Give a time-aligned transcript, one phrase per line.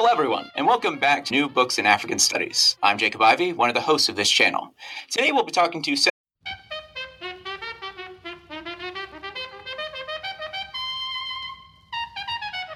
[0.00, 2.78] Hello, everyone, and welcome back to New Books in African Studies.
[2.82, 4.74] I'm Jacob Ivey, one of the hosts of this channel.
[5.10, 5.94] Today, we'll be talking to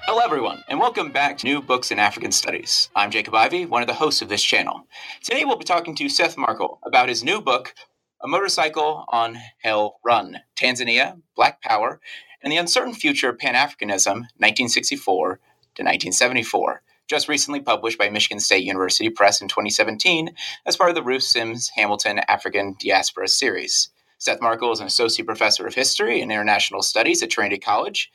[0.03, 2.91] Hello, everyone, and welcome back to New Books in African Studies.
[2.95, 4.85] I'm Jacob Ivey, one of the hosts of this channel.
[5.23, 7.73] Today, we'll be talking to Seth Markle about his new book,
[8.21, 11.99] A Motorcycle on Hell Run Tanzania, Black Power,
[12.43, 15.39] and the Uncertain Future of Pan Africanism, 1964
[15.73, 20.33] to 1974 just recently published by Michigan State University Press in 2017
[20.65, 23.89] as part of the Ruth Simms Hamilton African Diaspora series.
[24.17, 28.11] Seth Markle is an associate professor of history and international studies at Trinity College.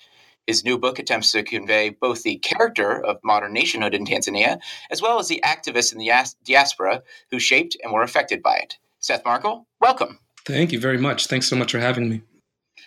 [0.46, 4.58] His new book attempts to convey both the character of modern nationhood in Tanzania
[4.90, 6.10] as well as the activists in the
[6.44, 8.78] diaspora who shaped and were affected by it.
[8.98, 10.18] Seth Markle, welcome.
[10.44, 11.26] Thank you very much.
[11.26, 12.22] Thanks so much for having me.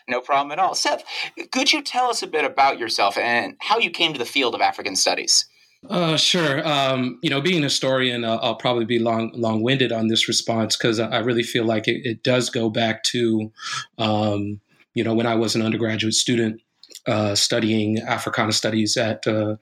[0.10, 0.76] No problem at all.
[0.76, 1.04] Seth,
[1.52, 4.54] could you tell us a bit about yourself and how you came to the field
[4.54, 5.46] of African studies?
[5.90, 6.66] Uh, sure.
[6.68, 10.28] Um, you know, being a historian, uh, I'll probably be long long winded on this
[10.28, 13.52] response because I really feel like it, it does go back to,
[13.98, 14.62] um,
[14.94, 16.62] you know, when I was an undergraduate student
[17.06, 19.58] uh, studying Africana studies at uh,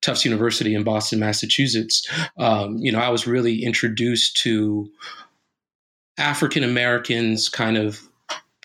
[0.00, 2.08] Tufts University in Boston, Massachusetts.
[2.38, 4.88] Um, you know, I was really introduced to
[6.18, 8.07] African Americans kind of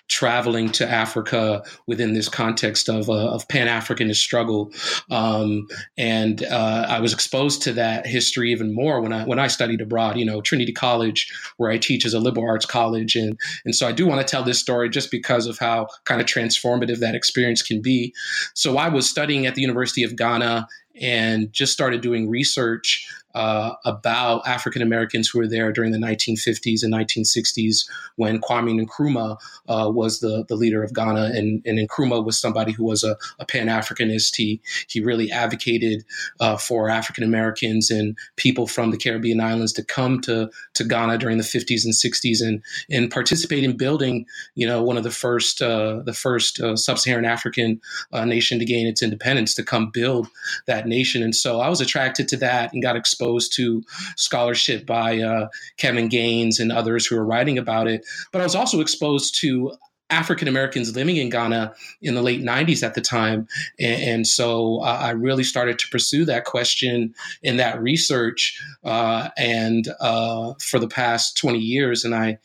[0.09, 4.71] traveling to Africa within this context of, uh, of Pan Africanist struggle,
[5.09, 9.47] um, and uh, I was exposed to that history even more when I when I
[9.47, 10.17] studied abroad.
[10.17, 13.87] You know, Trinity College, where I teach as a liberal arts college, and and so
[13.87, 17.15] I do want to tell this story just because of how kind of transformative that
[17.15, 18.13] experience can be.
[18.53, 20.67] So I was studying at the University of Ghana
[20.99, 26.83] and just started doing research uh, about African Americans who were there during the 1950s
[26.83, 31.31] and 1960s when Kwame Nkrumah uh, was the, the leader of Ghana.
[31.33, 34.35] And, and Nkrumah was somebody who was a, a Pan Africanist.
[34.35, 36.05] He, he really advocated
[36.39, 41.17] uh, for African Americans and people from the Caribbean islands to come to, to Ghana
[41.17, 42.61] during the 50s and 60s and,
[42.91, 47.25] and participate in building, you know, one of the first, uh, the first uh, sub-Saharan
[47.25, 50.27] African uh, nation to gain its independence to come build
[50.67, 51.23] that nation.
[51.23, 53.83] And so I was attracted to that and got exposed exposed to
[54.15, 58.05] scholarship by uh, Kevin Gaines and others who were writing about it.
[58.31, 59.71] But I was also exposed to
[60.09, 63.47] African Americans living in Ghana in the late 90s at the time.
[63.79, 69.29] And, and so uh, I really started to pursue that question in that research uh,
[69.37, 72.03] and uh, for the past 20 years.
[72.03, 72.37] And I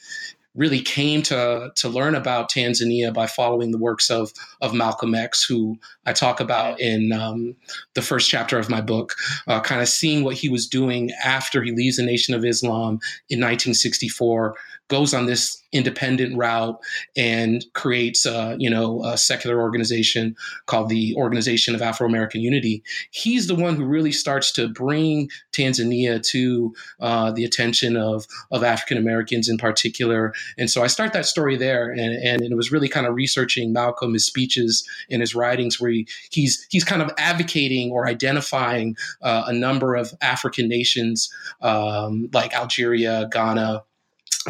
[0.59, 5.45] really came to to learn about Tanzania by following the works of of Malcolm X,
[5.45, 7.55] who I talk about in um,
[7.95, 9.15] the first chapter of my book.
[9.47, 12.99] Uh, kind of seeing what he was doing after he leaves the Nation of Islam
[13.31, 14.55] in 1964,
[14.89, 16.79] goes on this independent route
[17.17, 20.35] and creates, a, you know, a secular organization
[20.67, 22.83] called the Organization of Afro American Unity.
[23.11, 28.65] He's the one who really starts to bring Tanzania to uh, the attention of of
[28.65, 30.33] African Americans in particular.
[30.57, 33.73] And so I start that story there, and, and it was really kind of researching
[33.73, 38.97] Malcolm, his speeches and his writings, where he, he's he's kind of advocating or identifying
[39.21, 43.83] uh, a number of African nations um, like Algeria, Ghana,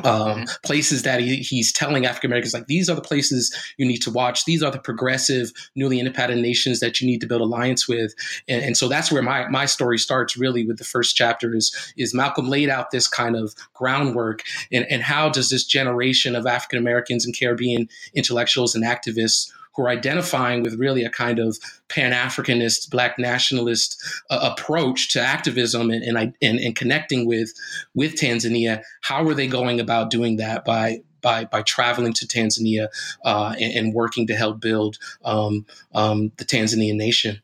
[0.05, 3.99] um, places that he, he's telling African Americans like these are the places you need
[3.99, 4.45] to watch.
[4.45, 8.15] These are the progressive, newly independent nations that you need to build alliance with.
[8.49, 10.37] And, and, so that's where my my story starts.
[10.37, 14.43] Really, with the first chapter is is Malcolm laid out this kind of groundwork
[14.73, 19.85] and and how does this generation of African Americans and Caribbean intellectuals and activists who
[19.85, 21.57] are identifying with really a kind of
[21.89, 27.53] Pan Africanist, Black nationalist uh, approach to activism and, and, and, and connecting with
[27.95, 28.83] with Tanzania.
[29.03, 32.89] How are they going about doing that by by by traveling to Tanzania
[33.25, 35.65] uh, and, and, working to help build um,
[35.95, 37.41] um, the Tanzanian nation?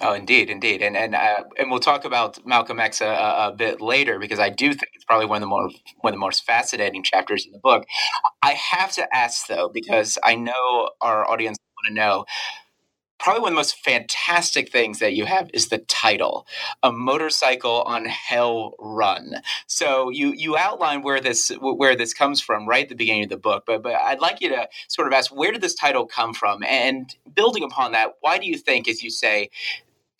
[0.00, 3.80] Oh, indeed, indeed, and and uh, and we'll talk about Malcolm X a, a, bit
[3.80, 5.70] later because I do think it's probably one of the more
[6.00, 7.86] one of the most fascinating chapters in the book.
[8.42, 12.24] I have to ask though because I know our audience want to know.
[13.18, 16.46] Probably one of the most fantastic things that you have is the title,
[16.82, 22.68] "A Motorcycle on Hell Run." So you you outline where this where this comes from
[22.68, 25.14] right at the beginning of the book, but but I'd like you to sort of
[25.14, 28.86] ask where did this title come from, and building upon that, why do you think,
[28.86, 29.48] as you say,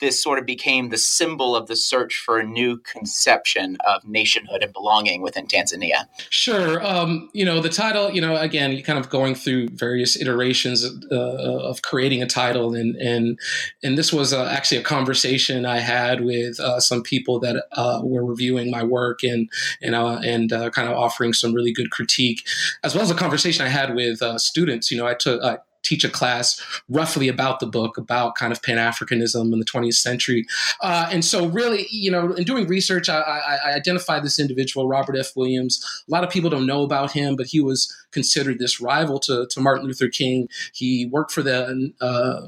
[0.00, 4.62] this sort of became the symbol of the search for a new conception of nationhood
[4.62, 6.06] and belonging within Tanzania.
[6.31, 6.84] Sure.
[6.87, 11.14] Um, you know, the title, you know, again, kind of going through various iterations uh,
[11.14, 12.75] of creating a title.
[12.75, 13.38] And, and,
[13.82, 18.00] and this was uh, actually a conversation I had with uh, some people that uh,
[18.02, 19.49] were reviewing my work and,
[19.81, 22.46] and, uh, and uh, kind of offering some really good critique,
[22.84, 24.90] as well as a conversation I had with students.
[24.90, 28.62] You know, I took, I teach a class roughly about the book, about kind of
[28.62, 30.44] Pan Africanism in the 20th century.
[30.81, 34.88] Uh, and so, really, you know, in doing research, I, I, I, identified this individual,
[34.88, 35.37] Robert F.
[35.37, 35.83] Williams.
[36.09, 39.47] A lot of people don't know about him, but he was considered this rival to,
[39.50, 40.49] to Martin Luther King.
[40.73, 42.47] He worked for the uh,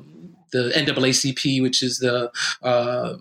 [0.51, 2.31] the NAACP, which is the
[2.63, 3.15] uh,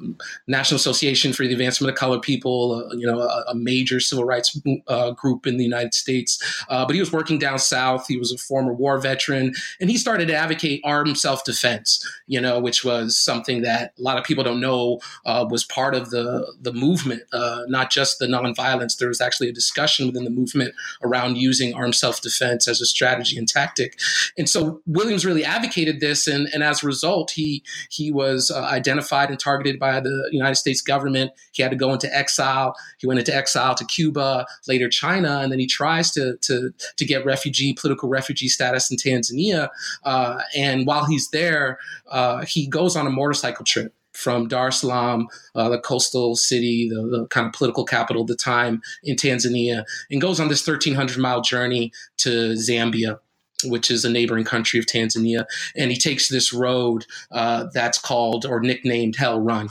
[0.48, 4.24] National Association for the Advancement of Colored People, uh, you know, a, a, major civil
[4.24, 6.42] rights uh, group in the United States.
[6.70, 8.06] Uh, but he was working down south.
[8.08, 12.06] He was a former war veteran, and he started to advocate armed self-defense.
[12.28, 15.96] You know, which was something that a lot of people don't know uh, was part
[15.96, 18.98] of the the movement, uh, not just the nonviolence.
[18.98, 20.74] There was actually a discussion within the movement
[21.04, 24.00] around using armed self-defense as a strategy and tactic.
[24.38, 28.62] And so Williams really advocated this, and, and as a result he he was uh,
[28.62, 31.32] identified and targeted by the United States government.
[31.54, 32.76] He had to go into exile.
[33.00, 37.06] He went into exile to Cuba, later China, and then he tries to to to
[37.06, 39.70] get refugee, political refugee status in Tanzania.
[40.04, 41.80] Uh, and while he's there,
[42.10, 46.90] uh, he goes on a motorcycle trip from Dar es Salaam, uh, the coastal city,
[46.90, 50.66] the, the, kind of political capital of the time in Tanzania, and goes on this
[50.66, 53.20] 1,300 mile journey to Zambia
[53.66, 55.46] which is a neighboring country of Tanzania.
[55.76, 59.70] And he takes this road uh, that's called or nicknamed Hell Run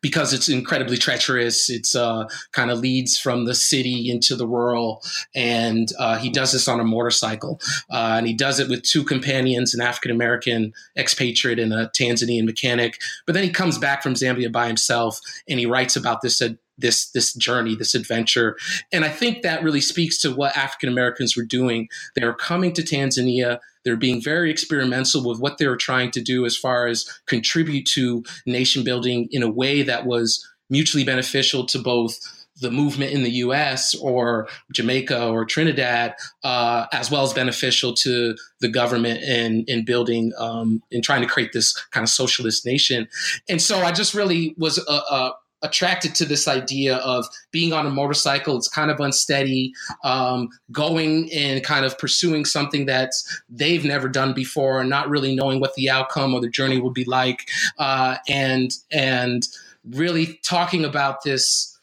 [0.00, 1.70] because it's incredibly treacherous.
[1.70, 5.02] It's uh, kind of leads from the city into the rural,
[5.34, 7.60] and uh, he does this on a motorcycle,
[7.90, 12.44] uh, and he does it with two companions, an African American expatriate and a Tanzanian
[12.44, 13.00] mechanic.
[13.26, 16.40] But then he comes back from Zambia by himself, and he writes about this
[16.78, 18.56] this this journey, this adventure.
[18.92, 21.88] And I think that really speaks to what African Americans were doing.
[22.16, 23.58] They were coming to Tanzania.
[23.84, 27.86] They're being very experimental with what they were trying to do as far as contribute
[27.86, 32.18] to nation building in a way that was mutually beneficial to both
[32.60, 33.94] the movement in the U.S.
[33.96, 40.32] or Jamaica or Trinidad, uh, as well as beneficial to the government in in building
[40.38, 43.08] um, in trying to create this kind of socialist nation.
[43.48, 47.86] And so I just really was a, a attracted to this idea of being on
[47.86, 48.56] a motorcycle.
[48.56, 49.72] It's kind of unsteady,
[50.04, 53.10] um, going and kind of pursuing something that
[53.48, 56.92] they've never done before, and not really knowing what the outcome or the journey will
[56.92, 59.48] be like, uh, and and
[59.90, 61.76] really talking about this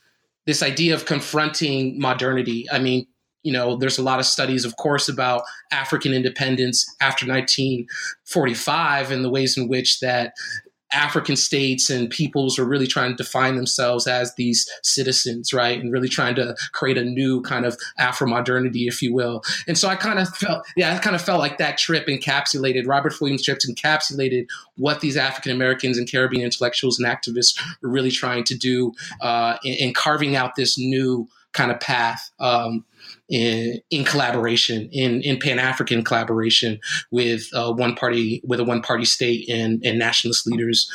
[0.46, 2.66] this idea of confronting modernity.
[2.72, 3.06] I mean,
[3.44, 9.24] you know, there's a lot of studies, of course, about African independence after 1945 and
[9.24, 10.34] the ways in which that
[10.92, 15.80] African states and peoples are really trying to define themselves as these citizens, right?
[15.80, 19.44] And really trying to create a new kind of Afro modernity, if you will.
[19.68, 22.88] And so I kind of felt, yeah, I kind of felt like that trip encapsulated,
[22.88, 28.12] Robert Williams' trip encapsulated what these African Americans and Caribbean intellectuals and activists were really
[28.12, 32.32] trying to do uh, in, in carving out this new kind of path.
[32.40, 32.86] Um,
[33.30, 36.80] in, in collaboration, in, in Pan African collaboration
[37.12, 40.90] with uh, one party, with a one party state and, and nationalist leaders.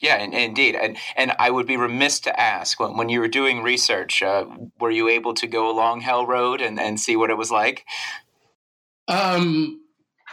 [0.00, 3.62] Yeah, indeed, and and I would be remiss to ask when, when you were doing
[3.62, 4.46] research, uh,
[4.80, 7.84] were you able to go along Hell Road and, and see what it was like?
[9.08, 9.80] Um,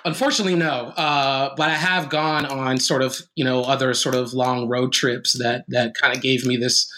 [0.05, 0.93] Unfortunately, no.
[0.95, 4.93] Uh, but I have gone on sort of, you know, other sort of long road
[4.93, 6.89] trips that that kind of gave me this,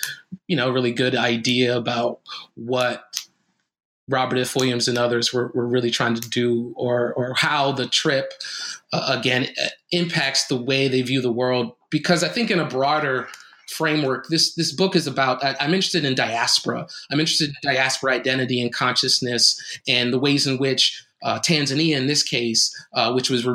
[0.49, 2.19] you know, really good idea about
[2.55, 3.03] what
[4.09, 4.55] Robert F.
[4.55, 8.33] Williams and others were, were really trying to do, or or how the trip
[8.91, 9.47] uh, again
[9.91, 11.73] impacts the way they view the world.
[11.91, 13.27] Because I think in a broader
[13.69, 15.43] framework, this this book is about.
[15.43, 16.87] I, I'm interested in diaspora.
[17.11, 22.07] I'm interested in diaspora identity and consciousness, and the ways in which uh, Tanzania in
[22.07, 23.45] this case, uh, which was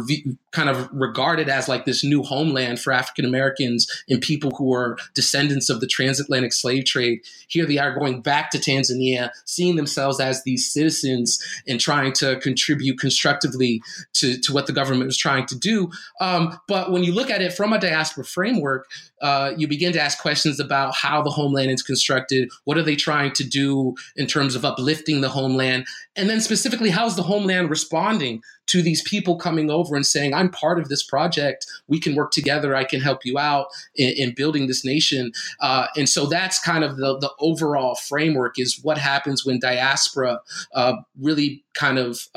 [0.50, 4.98] kind of regarded as like this new homeland for African Americans and people who were
[5.14, 7.20] descendants of the transatlantic slave trade.
[7.48, 12.38] Here they are going back to Tanzania, seeing themselves as these citizens and trying to
[12.40, 13.82] contribute constructively
[14.14, 15.90] to, to what the government was trying to do.
[16.20, 18.88] Um, but when you look at it from a diaspora framework,
[19.24, 22.50] uh, you begin to ask questions about how the homeland is constructed.
[22.64, 25.86] What are they trying to do in terms of uplifting the homeland?
[26.14, 30.50] And then specifically, how's the homeland responding to these people coming over and saying, I'm
[30.50, 31.64] part of this project.
[31.88, 32.76] We can work together.
[32.76, 35.32] I can help you out in, in building this nation.
[35.58, 40.40] Uh, and so that's kind of the, the overall framework is what happens when diaspora
[40.74, 42.28] uh, really kind of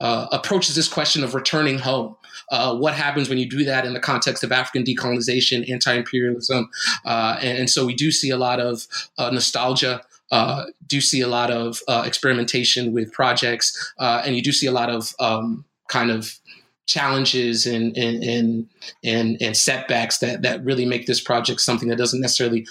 [0.00, 2.16] uh, approaches this question of returning home.
[2.50, 6.68] Uh, what happens when you do that in the context of African decolonization, anti imperialism?
[7.04, 8.86] Uh, and, and, so we do see a lot of
[9.18, 10.02] uh, nostalgia.
[10.32, 14.72] Uh, do see a lot of uh, experimentation with projects, and you do see a
[14.72, 16.38] lot of um, kind of
[16.86, 18.68] challenges and and, and
[19.04, 22.66] and and setbacks that that really make this project something that doesn't necessarily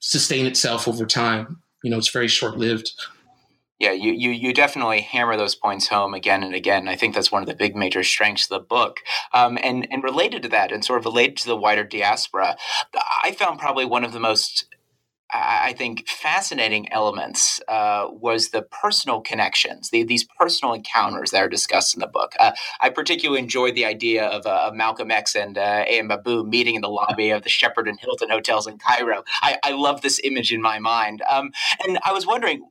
[0.00, 1.60] sustain itself over time.
[1.82, 2.92] You know, it's very short lived.
[3.84, 6.88] Yeah, you, you you definitely hammer those points home again and again.
[6.88, 9.00] I think that's one of the big major strengths of the book.
[9.34, 12.56] Um, and and related to that, and sort of related to the wider diaspora,
[13.22, 14.64] I found probably one of the most
[15.34, 21.48] I think fascinating elements uh, was the personal connections, the, these personal encounters that are
[21.48, 22.34] discussed in the book.
[22.38, 26.06] Uh, I particularly enjoyed the idea of, uh, Malcolm X and uh, A.M.
[26.06, 29.24] Babu meeting in the lobby of the Sheraton Hilton hotels in Cairo.
[29.42, 31.22] I, I love this image in my mind.
[31.28, 31.50] Um,
[31.84, 32.64] and I was wondering,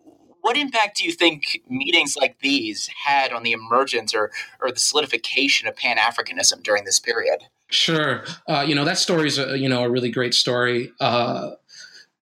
[0.43, 4.79] what impact do you think meetings like these had on the emergence or, or the
[4.79, 7.43] solidification of Pan Africanism during this period?
[7.71, 8.25] Sure.
[8.45, 10.91] Uh, you know, that story is a, you know, a really great story.
[10.99, 11.51] Uh,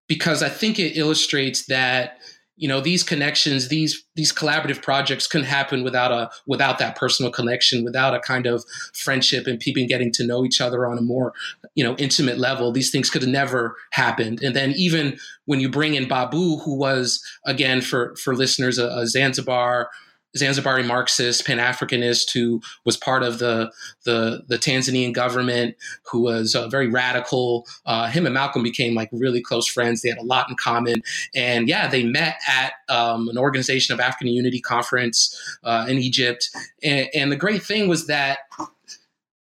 [0.08, 2.20] because I think it illustrates that
[2.62, 7.32] you know these connections these these collaborative projects couldn't happen without a without that personal
[7.32, 8.64] connection without a kind of
[8.94, 11.34] friendship and people getting to know each other on a more
[11.76, 12.72] you know intimate level.
[12.72, 14.42] These things could have never happened.
[14.42, 18.88] And then even when you bring in babu who was again for for listeners a,
[18.90, 19.90] a zanzibar
[20.38, 23.72] Zanzibari Marxist, Pan Africanist, who was part of the
[24.06, 25.76] the, the Tanzanian government,
[26.10, 27.68] who was uh, very radical.
[27.86, 30.02] Uh, him and Malcolm became like really close friends.
[30.02, 31.04] They had a lot in common,
[31.36, 36.50] and yeah, they met at um, an Organization of African Unity conference uh, in Egypt.
[36.82, 38.40] And, and the great thing was that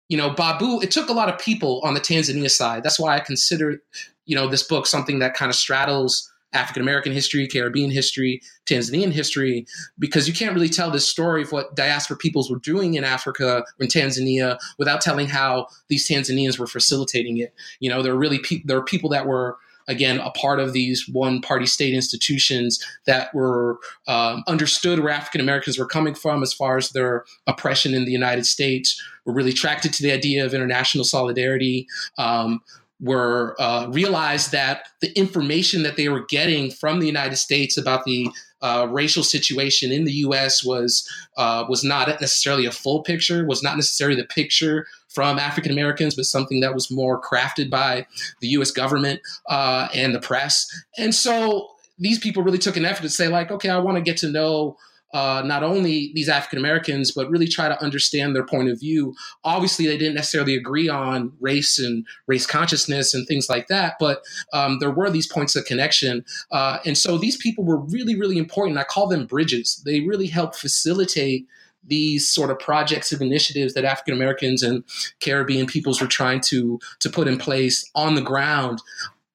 [0.09, 2.83] you know, Babu, it took a lot of people on the Tanzania side.
[2.83, 3.83] That's why I consider,
[4.25, 9.13] you know, this book something that kind of straddles African American history, Caribbean history, Tanzanian
[9.13, 9.67] history,
[9.99, 13.65] because you can't really tell this story of what diaspora peoples were doing in Africa
[13.79, 17.55] or in Tanzania without telling how these Tanzanians were facilitating it.
[17.81, 20.73] You know, there are really pe- there are people that were again a part of
[20.73, 26.43] these one party state institutions that were um, understood where African Americans were coming from
[26.43, 29.03] as far as their oppression in the United States.
[29.25, 31.87] Were really attracted to the idea of international solidarity.
[32.17, 32.63] Um,
[33.01, 38.05] were uh, realized that the information that they were getting from the United States about
[38.05, 38.29] the
[38.61, 40.65] uh, racial situation in the U.S.
[40.65, 45.71] was uh, was not necessarily a full picture, was not necessarily the picture from African
[45.71, 48.07] Americans, but something that was more crafted by
[48.41, 48.71] the U.S.
[48.71, 50.67] government uh, and the press.
[50.97, 54.03] And so these people really took an effort to say, like, okay, I want to
[54.03, 54.77] get to know
[55.15, 59.15] uh, not only these African Americans, but really try to understand their point of view.
[59.45, 64.23] Obviously, they didn't necessarily agree on race and race consciousness and things like that, but
[64.53, 66.25] um, there were these points of connection.
[66.51, 68.79] Uh, and so these people were really, really important.
[68.79, 69.83] I call them bridges.
[69.85, 71.47] They really help facilitate
[71.85, 74.85] these sort of projects and initiatives that African Americans and
[75.21, 78.83] Caribbean peoples were trying to to put in place on the ground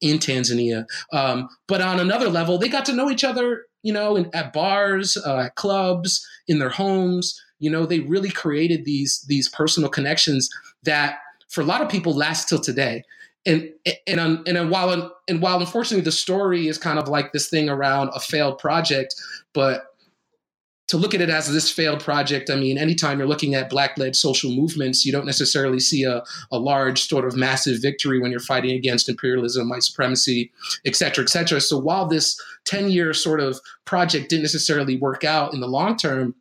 [0.01, 0.85] in Tanzania.
[1.11, 4.51] Um, but on another level, they got to know each other you know, in, at
[4.53, 7.39] bars, uh, at clubs, in their homes.
[7.59, 10.49] You know, they really created these these personal connections
[10.83, 13.03] that, for a lot of people, last till today.
[13.45, 13.69] And
[14.07, 17.69] and and, and while and while unfortunately the story is kind of like this thing
[17.69, 19.15] around a failed project,
[19.53, 19.92] but
[20.93, 23.97] to look at it as this failed project, I mean, anytime you're looking at black
[23.97, 26.21] led social movements, you don't necessarily see a,
[26.51, 30.51] a large sort of massive victory when you're fighting against imperialism, white supremacy,
[30.85, 31.59] et cetera, et cetera.
[31.59, 35.97] So while this 10 year sort of project didn't necessarily work out in the long
[35.97, 36.35] term,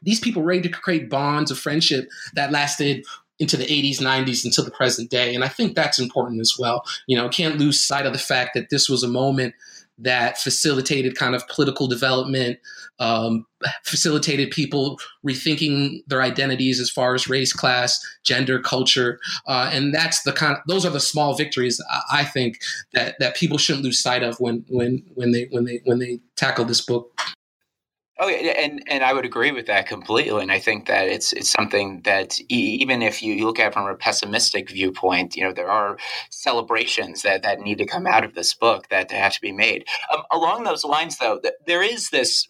[0.00, 3.04] these people were ready to create bonds of friendship that lasted
[3.40, 5.34] into the 80s, 90s, until the present day.
[5.34, 6.84] And I think that's important as well.
[7.08, 9.54] You know, can't lose sight of the fact that this was a moment
[9.98, 12.58] that facilitated kind of political development,
[12.98, 13.44] um,
[13.84, 20.22] facilitated people rethinking their identities as far as race, class, gender, culture, uh, and that's
[20.22, 21.80] the kind of those are the small victories
[22.12, 22.60] I think
[22.94, 26.20] that that people shouldn't lose sight of when when when they when they when they
[26.36, 27.10] tackle this book.
[28.20, 30.42] Oh, yeah, and and I would agree with that completely.
[30.42, 33.86] And I think that it's it's something that even if you look at it from
[33.86, 35.98] a pessimistic viewpoint, you know, there are
[36.30, 39.86] celebrations that that need to come out of this book that have to be made.
[40.12, 42.48] Um, along those lines, though, there is this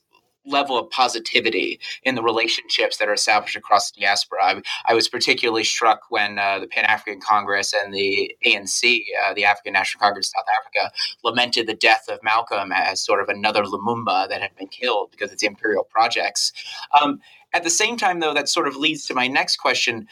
[0.48, 4.38] level of positivity in the relationships that are established across the diaspora.
[4.42, 9.34] I, I was particularly struck when uh, the Pan African Congress and the ANC, uh,
[9.34, 13.28] the African National Congress of South Africa, lamented the death of Malcolm as sort of
[13.28, 16.52] another Lumumba that had been killed because of imperial projects.
[17.00, 17.20] Um,
[17.54, 20.06] at the same time, though, that sort of leads to my next question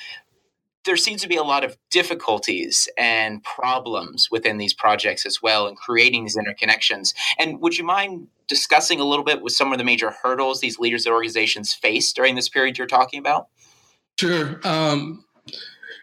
[0.87, 5.67] there seems to be a lot of difficulties and problems within these projects as well
[5.67, 7.15] and creating these interconnections.
[7.39, 10.79] And would you mind discussing a little bit with some of the major hurdles these
[10.79, 13.49] leaders of organizations face during this period you're talking about?
[14.19, 14.61] Sure.
[14.65, 15.26] Um,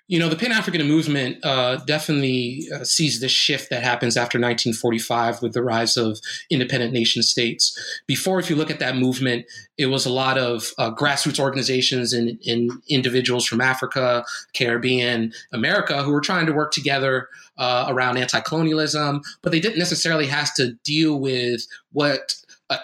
[0.07, 4.37] you know, the Pan African movement uh, definitely uh, sees this shift that happens after
[4.37, 6.19] 1945 with the rise of
[6.49, 8.01] independent nation states.
[8.05, 9.45] Before, if you look at that movement,
[9.77, 16.03] it was a lot of uh, grassroots organizations and, and, individuals from Africa, Caribbean, America
[16.03, 20.53] who were trying to work together uh, around anti colonialism, but they didn't necessarily have
[20.55, 22.35] to deal with what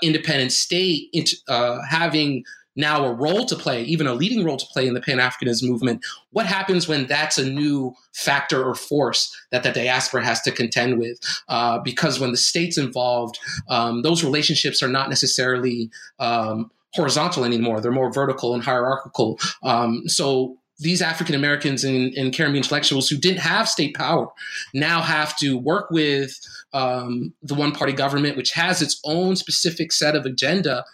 [0.02, 2.44] independent state uh, having
[2.76, 5.70] now a role to play, even a leading role to play in the Pan Africanism
[5.70, 6.04] movement.
[6.32, 11.00] What happens when that's a new factor or force that the diaspora has to contend
[11.00, 11.20] with?
[11.48, 17.82] Uh, because when the state's involved, um, those relationships are not necessarily um, horizontal anymore;
[17.82, 19.40] they're more vertical and hierarchical.
[19.64, 24.30] Um, so these African Americans and, and, Caribbean intellectuals who didn't have state power
[24.74, 26.40] now have to work with
[26.72, 30.86] um, the one party government, which has its own specific set of agenda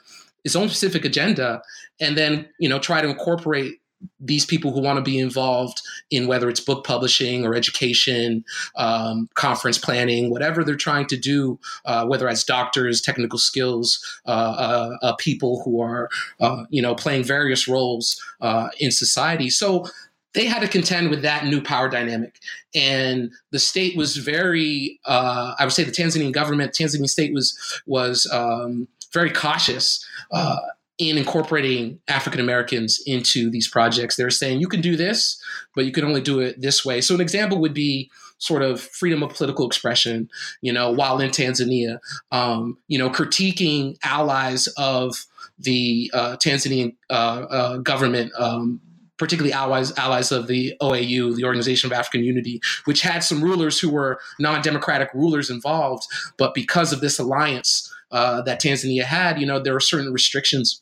[0.45, 1.61] its own specific agenda
[1.99, 3.81] and then you know try to incorporate
[4.19, 8.43] these people who want to be involved in whether it's book publishing or education,
[8.75, 14.29] um, conference planning, whatever they're trying to do, uh, whether as doctors, technical skills, uh,
[14.29, 16.09] uh, uh people who are,
[16.39, 19.49] uh, you know, playing various roles uh, in society.
[19.49, 19.85] So
[20.33, 22.39] they had to contend with that new power dynamic.
[22.73, 28.29] And the state was very, I would say the Tanzanian government, Tanzanian state was, was,
[28.33, 30.57] um, very cautious uh,
[30.99, 34.15] in incorporating African Americans into these projects.
[34.15, 35.41] They're saying you can do this,
[35.73, 37.01] but you can only do it this way.
[37.01, 40.29] So an example would be sort of freedom of political expression.
[40.61, 41.99] You know, while in Tanzania,
[42.31, 45.25] um, you know, critiquing allies of
[45.57, 48.31] the uh, Tanzanian uh, uh government.
[48.37, 48.81] Um,
[49.17, 53.79] particularly allies allies of the OAU, the Organization of African Unity, which had some rulers
[53.79, 56.03] who were non-democratic rulers involved,
[56.37, 60.81] but because of this alliance, uh, that Tanzania had, you know, there were certain restrictions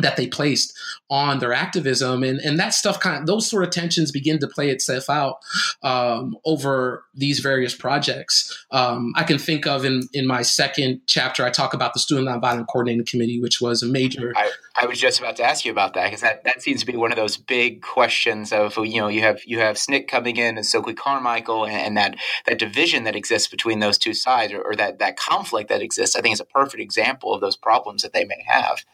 [0.00, 0.76] that they placed
[1.10, 2.22] on their activism.
[2.22, 5.38] And and that stuff kind of those sort of tensions begin to play itself out
[5.82, 8.66] um, over these various projects.
[8.70, 12.28] Um, i can think of in in my second chapter i talk about the student
[12.28, 15.72] nonviolent coordinating committee which was a major I, I was just about to ask you
[15.72, 19.00] about that because that, that seems to be one of those big questions of you
[19.00, 22.58] know you have you have SNCC coming in and Stokely Carmichael and, and that that
[22.58, 26.14] division that exists between those two sides or, or that that conflict that exists.
[26.14, 28.84] I think is a perfect example of those problems that they may have.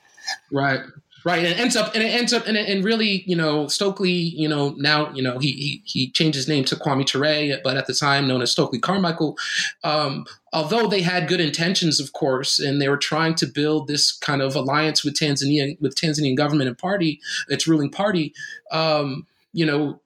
[0.51, 0.81] Right.
[1.27, 4.11] Right, and it ends up, and it ends up, and, and really, you know, Stokely,
[4.11, 7.79] you know, now, you know, he he, he changed his name to Kwame Ture, but
[7.79, 9.39] at the time known as Stokely Carmichael.
[9.85, 14.13] Um, although they had good intentions, of course, and they were trying to build this
[14.13, 18.35] kind of alliance with Tanzania, with Tanzanian government and party, its ruling party.
[18.71, 20.01] Um, you know,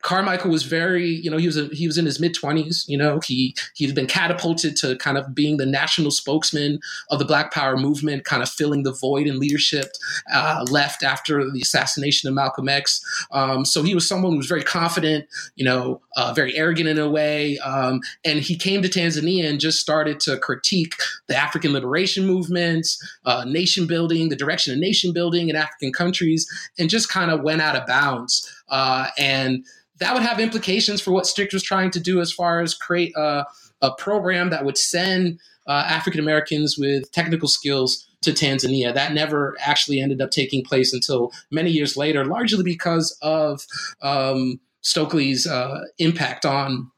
[0.00, 2.86] Carmichael was very, you know, he was a, he was in his mid twenties.
[2.88, 7.24] You know, he he'd been catapulted to kind of being the national spokesman of the
[7.24, 9.86] Black Power movement, kind of filling the void in leadership
[10.32, 13.04] uh, left after the assassination of Malcolm X.
[13.32, 15.26] Um, so he was someone who was very confident,
[15.56, 19.60] you know, uh, very arrogant in a way, um, and he came to Tanzania and
[19.60, 20.94] just started to critique
[21.26, 26.48] the African liberation movements, uh, nation building, the direction of nation building in African countries,
[26.78, 28.54] and just kind of went out of bounds.
[28.68, 29.64] Uh, and
[29.98, 33.12] that would have implications for what SNCC was trying to do as far as create
[33.16, 33.44] a,
[33.82, 38.92] a program that would send uh, African Americans with technical skills to Tanzania.
[38.94, 43.62] That never actually ended up taking place until many years later, largely because of
[44.02, 46.90] um, Stokely's uh, impact on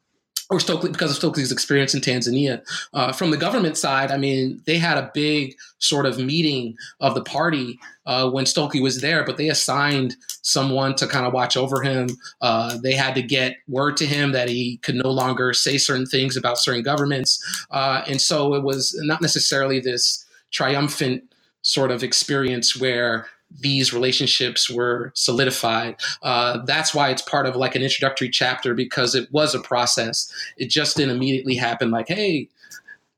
[0.51, 2.63] or Stokely because of Stokely's experience in Tanzania.
[2.93, 7.15] Uh, from the government side, I mean, they had a big sort of meeting of
[7.15, 11.57] the party uh, when Stokely was there, but they assigned someone to kind of watch
[11.57, 12.09] over him.
[12.41, 16.07] Uh, they had to get word to him that he could no longer say certain
[16.07, 21.23] things about certain governments, uh, and so it was not necessarily this triumphant
[21.63, 23.27] sort of experience where
[23.59, 25.97] these relationships were solidified.
[26.23, 30.33] Uh, that's why it's part of like an introductory chapter because it was a process.
[30.57, 32.49] It just didn't immediately happen like, hey,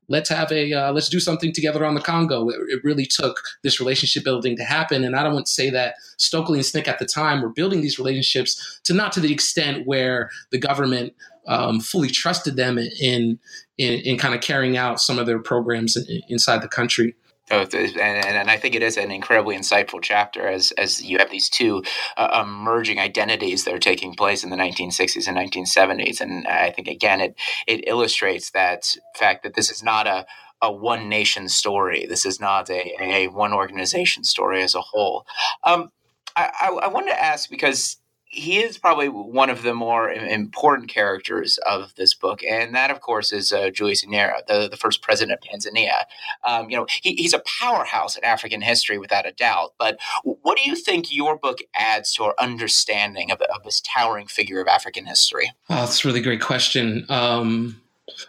[0.07, 2.49] let's have a uh, let's do something together on the Congo.
[2.49, 5.69] It, it, really took this relationship building to happen, and I don't want to say
[5.69, 9.31] that Stokely and SNCC at the time were building these relationships to not to the
[9.31, 11.13] extent where the government
[11.47, 13.39] um, fully trusted them in,
[13.77, 17.15] in in, kind of carrying out some of their programs in, inside the country.
[17.51, 21.29] Oh, and, and I think it is an incredibly insightful chapter as as you have
[21.29, 21.83] these two
[22.15, 26.87] uh, emerging identities that are taking place in the 1960s and 1970s, and I think
[26.87, 27.35] again it
[27.67, 30.25] it illustrates that fact that this is not a
[30.61, 32.05] a one nation story.
[32.07, 35.25] This is not a, a one organization story as a whole.
[35.65, 35.91] Um,
[36.37, 37.97] I, I, I wanted to ask because
[38.33, 42.99] he is probably one of the more important characters of this book, and that, of
[42.99, 46.05] course, is uh, Julius Nyerere, the, the first president of Tanzania.
[46.43, 49.73] Um, you know, he, he's a powerhouse in African history, without a doubt.
[49.77, 54.25] But what do you think your book adds to our understanding of, of this towering
[54.25, 55.51] figure of African history?
[55.69, 57.05] Oh, that's a really great question.
[57.09, 57.81] Um,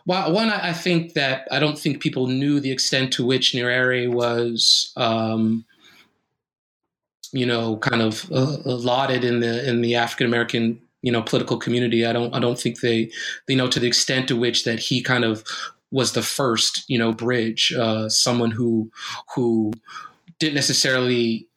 [0.05, 4.13] well, one, I think that I don't think people knew the extent to which Nyerere
[4.13, 4.93] was.
[4.97, 5.65] Um,
[7.35, 11.59] you know, kind of uh, lauded in the in the African American you know political
[11.59, 12.07] community.
[12.07, 13.11] I don't I don't think they
[13.47, 15.45] they know to the extent to which that he kind of
[15.91, 17.73] was the first, you know, bridge.
[17.73, 18.91] Uh, someone who
[19.35, 19.73] who
[20.39, 21.49] didn't necessarily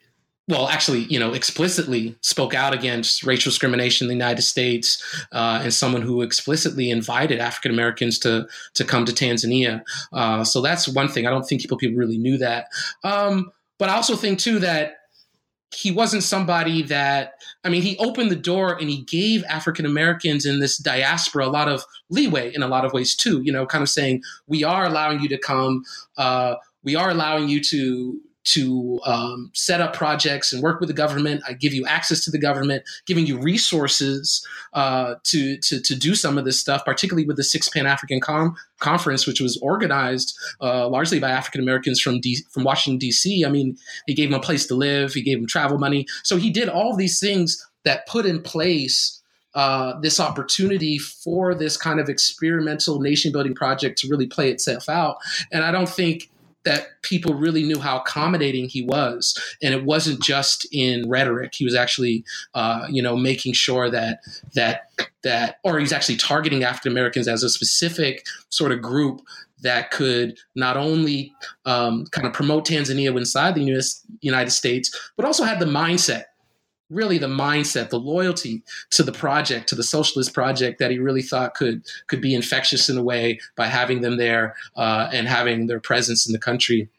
[0.49, 5.59] well, actually, you know, explicitly spoke out against racial discrimination in the United States, uh,
[5.61, 9.83] and someone who explicitly invited African Americans to to come to Tanzania.
[10.13, 11.27] Uh, so that's one thing.
[11.27, 12.67] I don't think people people really knew that.
[13.03, 14.96] Um, but I also think too that
[15.77, 20.43] he wasn't somebody that I mean, he opened the door and he gave African Americans
[20.45, 23.41] in this diaspora a lot of leeway in a lot of ways too.
[23.43, 25.83] You know, kind of saying we are allowing you to come.
[26.17, 30.93] Uh, we are allowing you to to um, set up projects and work with the
[30.93, 31.43] government.
[31.45, 36.15] I give you access to the government, giving you resources uh, to, to, to do
[36.15, 40.37] some of this stuff, particularly with the Six Pan African Com- Conference, which was organized
[40.61, 43.43] uh, largely by African Americans from D- from Washington D.C.
[43.43, 46.37] I mean, he gave them a place to live, he gave them travel money, so
[46.37, 49.13] he did all these things that put in place.
[49.55, 54.87] Uh, this opportunity for this kind of experimental nation building project to really play itself
[54.87, 55.17] out.
[55.51, 56.29] And I don't think
[56.67, 61.55] that people really knew how accommodating he was, and it wasn't just in rhetoric.
[61.55, 64.19] He was actually, uh, you know, making sure that
[64.53, 64.89] that
[65.23, 69.21] that, or he's actually targeting African Americans as a specific sort of group
[69.61, 71.33] that could not only
[71.65, 76.25] um, kind of promote Tanzania inside the US, United States, but also had the mindset
[76.89, 81.21] really the mindset, the loyalty to the project, to the socialist project that he really
[81.21, 85.67] thought could could be infectious in a way by having them there uh, and having
[85.67, 86.89] their presence in the country.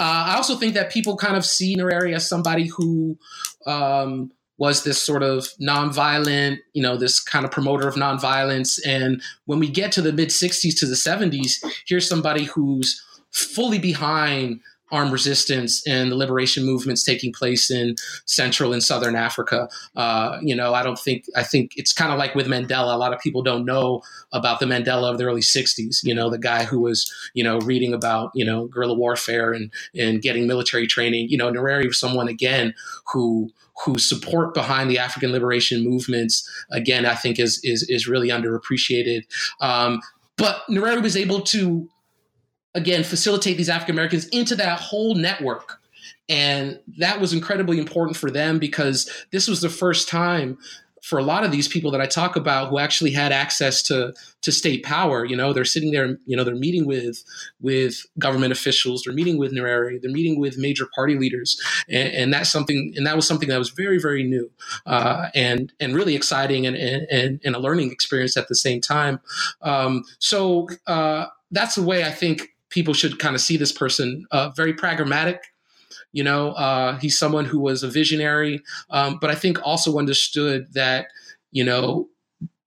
[0.00, 3.18] Uh, I also think that people kind of see Nyerere as somebody who
[3.66, 8.80] um, was this sort of nonviolent, you know, this kind of promoter of nonviolence.
[8.86, 13.78] And when we get to the mid 60s to the 70s, here's somebody who's fully
[13.78, 14.60] behind
[14.90, 19.68] armed resistance and the liberation movements taking place in Central and Southern Africa.
[19.96, 22.94] Uh, you know, I don't think, I think it's kind of like with Mandela.
[22.94, 26.30] A lot of people don't know about the Mandela of the early 60s, you know,
[26.30, 30.46] the guy who was, you know, reading about, you know, guerrilla warfare and, and getting
[30.46, 31.28] military training.
[31.28, 32.74] You know, Nyerere was someone, again,
[33.12, 33.50] who,
[33.84, 39.22] whose support behind the African liberation movements, again, I think is, is, is really underappreciated.
[39.60, 40.00] Um,
[40.36, 41.88] but Nyerere was able to
[42.74, 45.80] again facilitate these African Americans into that whole network.
[46.28, 50.58] And that was incredibly important for them because this was the first time
[51.02, 54.12] for a lot of these people that I talk about who actually had access to
[54.42, 57.24] to state power, you know, they're sitting there, you know, they're meeting with
[57.60, 62.34] with government officials, they're meeting with Nyerere, they're meeting with major party leaders, and, and
[62.34, 64.50] that's something, and that was something that was very, very new,
[64.86, 69.20] uh, and and really exciting, and, and and a learning experience at the same time.
[69.62, 74.26] Um, so uh, that's the way I think people should kind of see this person.
[74.30, 75.42] Uh, very pragmatic.
[76.12, 80.72] You know, uh, he's someone who was a visionary, um, but I think also understood
[80.72, 81.08] that,
[81.52, 82.08] you know,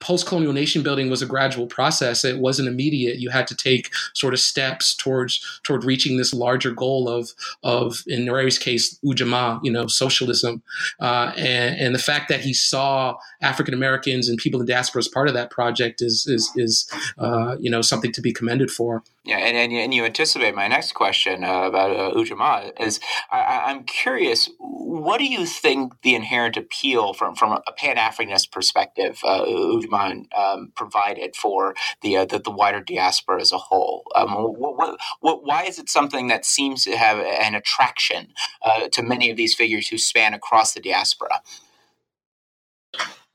[0.02, 4.34] post-colonial nation building was a gradual process it wasn't immediate you had to take sort
[4.34, 7.32] of steps towards toward reaching this larger goal of
[7.64, 10.62] of in Nyerere's case ujamaa you know socialism
[11.00, 15.08] uh, and, and the fact that he saw African Americans and people in diaspora as
[15.08, 19.04] part of that project is is is uh, you know something to be commended for
[19.24, 23.70] yeah, and, and, and you anticipate my next question uh, about uh, Ujamaa is I,
[23.70, 29.20] am curious, what do you think the inherent appeal from, from a Pan Africanist perspective
[29.24, 34.04] uh, Ujamaa um, provided for the, uh, the, the wider diaspora as a whole?
[34.16, 38.88] Um, what, what, what, why is it something that seems to have an attraction uh,
[38.88, 41.44] to many of these figures who span across the diaspora?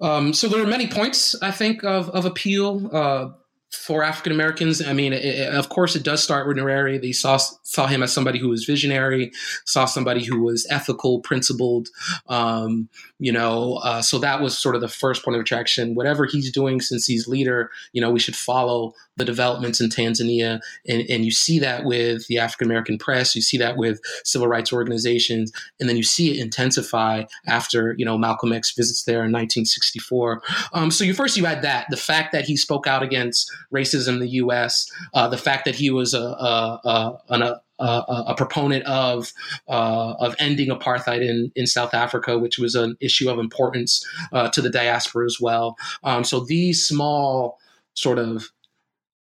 [0.01, 3.37] Um, so there are many points I think of, of appeal.
[3.73, 4.81] For African Americans.
[4.81, 7.01] I mean, it, of course, it does start with Nyerere.
[7.01, 9.33] They saw saw him as somebody who was visionary,
[9.65, 11.89] saw somebody who was ethical, principled.
[12.29, 15.95] Um, you know, uh, so that was sort of the first point of attraction.
[15.95, 20.61] Whatever he's doing since he's leader, you know, we should follow the developments in Tanzania,
[20.87, 23.35] and, and you see that with the African American press.
[23.35, 25.51] You see that with civil rights organizations,
[25.81, 30.43] and then you see it intensify after you know Malcolm X visits there in 1964.
[30.73, 34.15] Um, so you first you had that the fact that he spoke out against racism
[34.15, 38.85] in the U.S., uh, the fact that he was a, a, a, an, a proponent
[38.85, 39.33] of
[39.69, 44.49] uh, of ending apartheid in, in South Africa, which was an issue of importance uh,
[44.51, 45.77] to the diaspora as well.
[46.03, 47.59] Um, so these small
[47.95, 48.51] sort of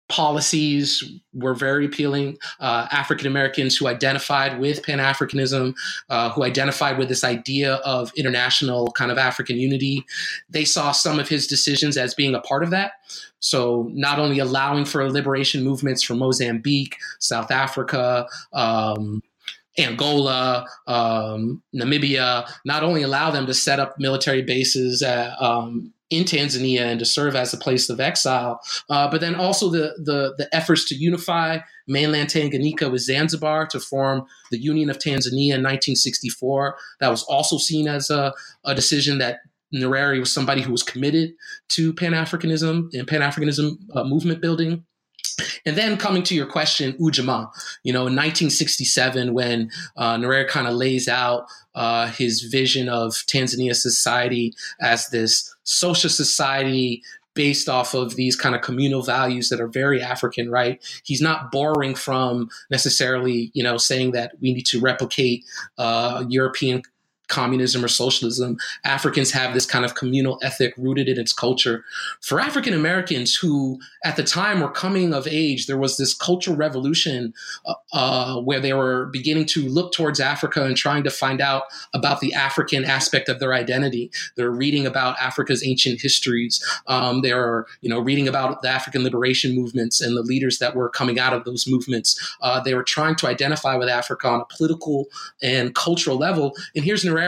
[0.10, 2.38] policies were very appealing.
[2.60, 5.76] Uh, African Americans who identified with Pan Africanism,
[6.10, 10.04] uh, who identified with this idea of international kind of African unity,
[10.50, 12.94] they saw some of his decisions as being a part of that.
[13.40, 19.24] So, not only allowing for liberation movements from Mozambique, South Africa, um,
[19.78, 26.24] Angola, um, Namibia, not only allow them to set up military bases, uh, um, in
[26.24, 30.34] Tanzania and to serve as a place of exile, uh, but then also the, the,
[30.38, 35.64] the efforts to unify mainland Tanganyika with Zanzibar to form the Union of Tanzania in
[35.64, 36.76] 1964.
[37.00, 38.34] That was also seen as a,
[38.66, 39.40] a decision that
[39.74, 41.34] Nyerere was somebody who was committed
[41.70, 44.84] to Pan Africanism and Pan Africanism uh, movement building.
[45.66, 47.50] And then coming to your question, Ujamaa,
[47.84, 53.14] you know, in 1967, when uh, Nyerere kind of lays out uh, his vision of
[53.28, 57.02] Tanzania society as this social society
[57.36, 60.84] based off of these kind of communal values that are very African, right?
[61.04, 65.46] He's not borrowing from necessarily, you know, saying that we need to replicate
[65.78, 66.82] uh, European
[67.30, 68.58] communism or socialism.
[68.84, 71.86] Africans have this kind of communal ethic rooted in its culture.
[72.22, 76.58] For African Americans who, at the time, were coming of age, there was this cultural
[76.58, 77.34] revolution
[77.66, 81.64] uh, uh, where they were beginning to look towards Africa and trying to find out
[81.94, 84.12] about the African aspect of their identity.
[84.36, 86.64] They're reading about Africa's ancient histories.
[86.88, 90.90] Um, they're, you know, reading about the African liberation movements and the leaders that were
[90.90, 92.20] coming out of those movements.
[92.42, 95.08] Uh, they were trying to identify with Africa on a political
[95.42, 96.56] and cultural level.
[96.76, 97.19] And here's Nyerere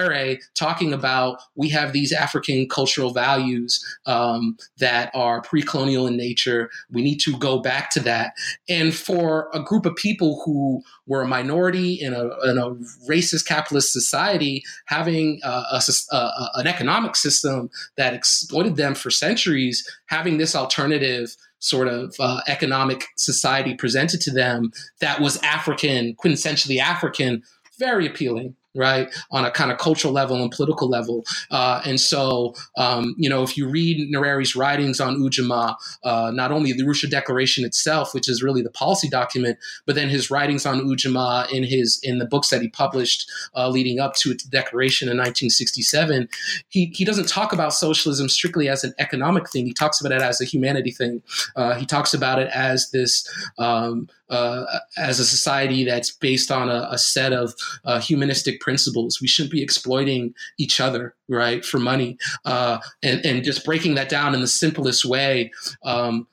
[0.56, 6.70] Talking about we have these African cultural values um, that are pre colonial in nature.
[6.92, 8.34] We need to go back to that.
[8.70, 12.72] And for a group of people who were a minority in a, in a
[13.10, 19.88] racist capitalist society, having uh, a, a, an economic system that exploited them for centuries,
[20.08, 26.80] having this alternative sort of uh, economic society presented to them that was African, quintessentially
[26.80, 27.44] African,
[27.78, 31.26] very appealing right, on a kind of cultural level and political level.
[31.50, 36.52] Uh, and so, um, you know, if you read Nyerere's writings on Ujamaa, uh, not
[36.52, 40.66] only the Arusha Declaration itself, which is really the policy document, but then his writings
[40.66, 44.44] on Ujamaa in his in the books that he published uh, leading up to its
[44.44, 46.30] declaration in 1967,
[46.70, 49.66] he he doesn't talk about socialism strictly as an economic thing.
[49.66, 51.22] He talks about it as a humanity thing.
[51.56, 53.28] Uh, he talks about it as this.
[53.58, 57.54] Um, uh, as a society that's based on a, a set of
[57.84, 59.20] uh, humanistic principles.
[59.20, 62.18] We shouldn't be exploiting each other, right, for money.
[62.46, 65.52] Uh, and, and just breaking that down in the simplest way.
[65.84, 66.28] Um,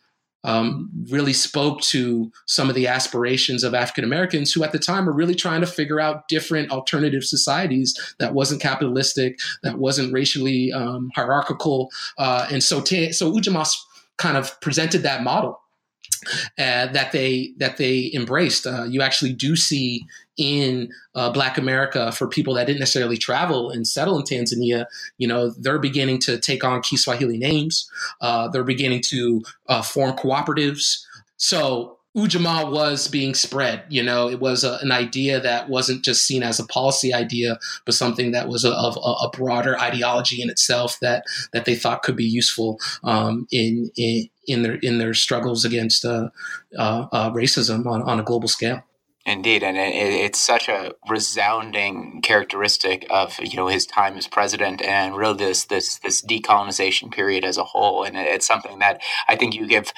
[0.45, 5.05] um, really spoke to some of the aspirations of African Americans who at the time
[5.05, 10.73] were really trying to figure out different alternative societies that wasn't capitalistic, that wasn't racially
[10.73, 11.91] um, hierarchical.
[12.19, 13.69] Uh, and so, so Ujamaa
[14.17, 15.61] kind of presented that model
[16.59, 18.67] uh, that they that they embraced.
[18.67, 20.05] Uh, you actually do see
[20.38, 24.87] in uh, Black America for people that didn't necessarily travel and settle in Tanzania.
[25.18, 27.90] You know, they're beginning to take on Kiswahili names.
[28.20, 31.05] Uh, they're beginning to uh, form cooperatives.
[31.37, 33.85] So Ujamaa was being spread.
[33.88, 37.59] You know, it was a, an idea that wasn't just seen as a policy idea,
[37.85, 41.74] but something that was a, of a, a, broader ideology in itself that that they
[41.74, 46.31] thought could be useful um, in, in in their in their struggles against uh,
[46.77, 48.83] uh, uh, racism on, on a global scale.
[49.29, 54.81] Indeed, and it, it's such a resounding characteristic of you know his time as president,
[54.81, 58.05] and really this this this decolonization period as a whole.
[58.05, 59.93] And it's something that I think you give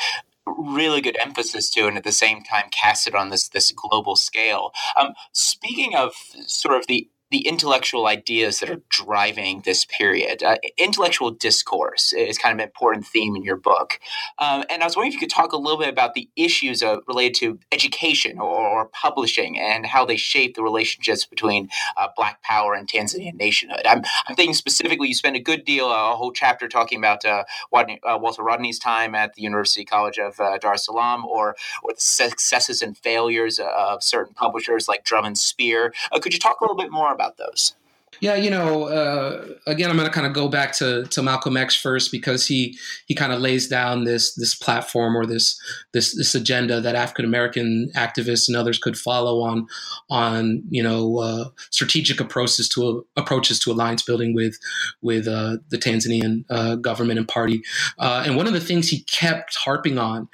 [0.45, 4.17] really good emphasis to, and at the same time cast it on this this global
[4.17, 4.73] scale.
[4.99, 6.13] Um, speaking of
[6.47, 10.43] sort of the the intellectual ideas that are driving this period.
[10.43, 14.01] Uh, intellectual discourse is kind of an important theme in your book.
[14.39, 16.83] Um, and I was wondering if you could talk a little bit about the issues
[16.83, 22.09] uh, related to education or, or, publishing and how they shape the relationships between uh,
[22.17, 23.83] Black power and Tanzanian nationhood.
[23.85, 27.45] I'm, I'm, thinking specifically, you spend a good deal, a whole chapter talking about uh,
[27.73, 31.93] uh, Walter Rodney's time at the University College of uh, Dar es Salaam or, or
[31.93, 35.95] the successes and failures of certain publishers like Drum and Spear.
[36.21, 37.75] could you talk a little bit more about those?
[38.21, 41.57] Yeah, you know, uh, again, I'm going to kind of go back to, to Malcolm
[41.57, 45.59] X first because he he kind of lays down this this platform or this
[45.95, 49.67] this this agenda that African American activists and others could follow on
[50.11, 54.59] on you know uh, strategic approaches to approaches to alliance building with
[55.01, 57.63] with uh, the Tanzanian uh, government and party.
[57.99, 60.29] Uh, and one of the things he kept harping on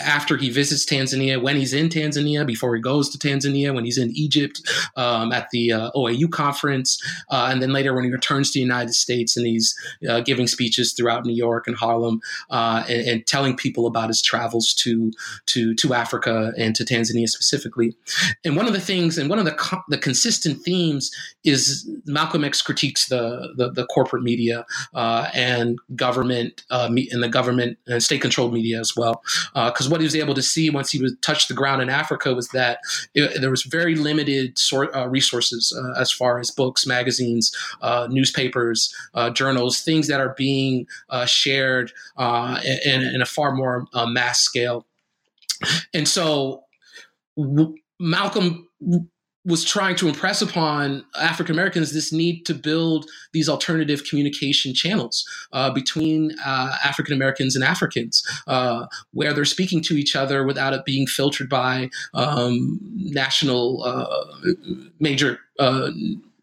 [0.00, 3.98] after he visits Tanzania, when he's in Tanzania, before he goes to Tanzania, when he's
[3.98, 4.60] in Egypt
[4.96, 8.62] um, at the uh, OAU conference, uh, and then later when he returns to the
[8.62, 9.74] United States and he's
[10.08, 14.22] uh, giving speeches throughout New York and Harlem uh, and, and, telling people about his
[14.22, 15.12] travels to
[15.46, 17.94] to to Africa and to Tanzania specifically.
[18.44, 21.10] And one of the things, and one of the co- the consistent themes
[21.44, 27.28] is Malcolm X critiques the the, the corporate media uh, and government uh, and the
[27.28, 29.22] government and state controlled media as well
[29.54, 32.34] because what he was able to see once he was touched the ground in Africa
[32.34, 32.78] was that
[33.14, 38.06] it, there was very limited sort uh, resources uh, as far as books, magazines, uh,
[38.10, 44.40] newspapers, uh, journals, things that are being uh, shared in, in, a far more mass
[44.40, 44.86] scale.
[45.92, 46.64] And so
[47.36, 48.68] w- Malcolm
[49.44, 55.26] was trying to impress upon African Americans this need to build these alternative communication channels
[55.52, 60.74] uh, between uh, African Americans and Africans, uh, where they're speaking to each other without
[60.74, 64.44] it being filtered by um, national uh,
[64.98, 65.90] major uh,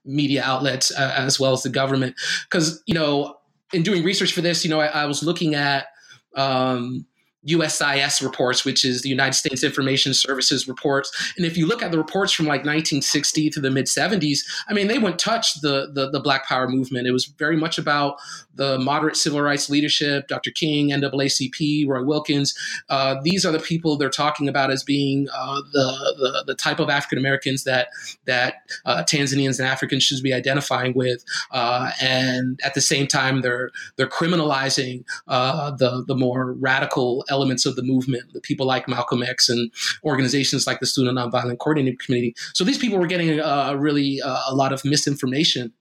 [0.03, 2.15] media outlets as well as the government.
[2.49, 3.37] Because you know,
[3.73, 5.87] in doing research for this, you know, I, I was looking at.
[6.35, 7.05] Um,
[7.45, 11.33] USIS reports, which is the United States Information Services reports.
[11.37, 14.73] And if you look at the reports from like 1960 to the mid 70s, I
[14.73, 17.07] mean, they wouldn't touch the, the, the Black Power movement.
[17.07, 18.17] It was very much about
[18.57, 20.51] the moderate civil rights leadership, Dr.
[20.51, 22.57] King, NAACP, Roy Wilkins.
[22.89, 26.79] Uh, these are the people they're talking about as being uh, the, the, the type
[26.79, 27.89] of African Americans that
[28.25, 31.23] that uh, Tanzanians and Africans should be identifying with.
[31.51, 37.65] Uh, and at the same time, they're they're criminalizing uh, the the more radical elements
[37.65, 39.71] of the movement, the people like Malcolm X and
[40.03, 42.35] organizations like the Student Nonviolent Coordinating Committee.
[42.53, 45.73] So these people were getting uh, really a lot of misinformation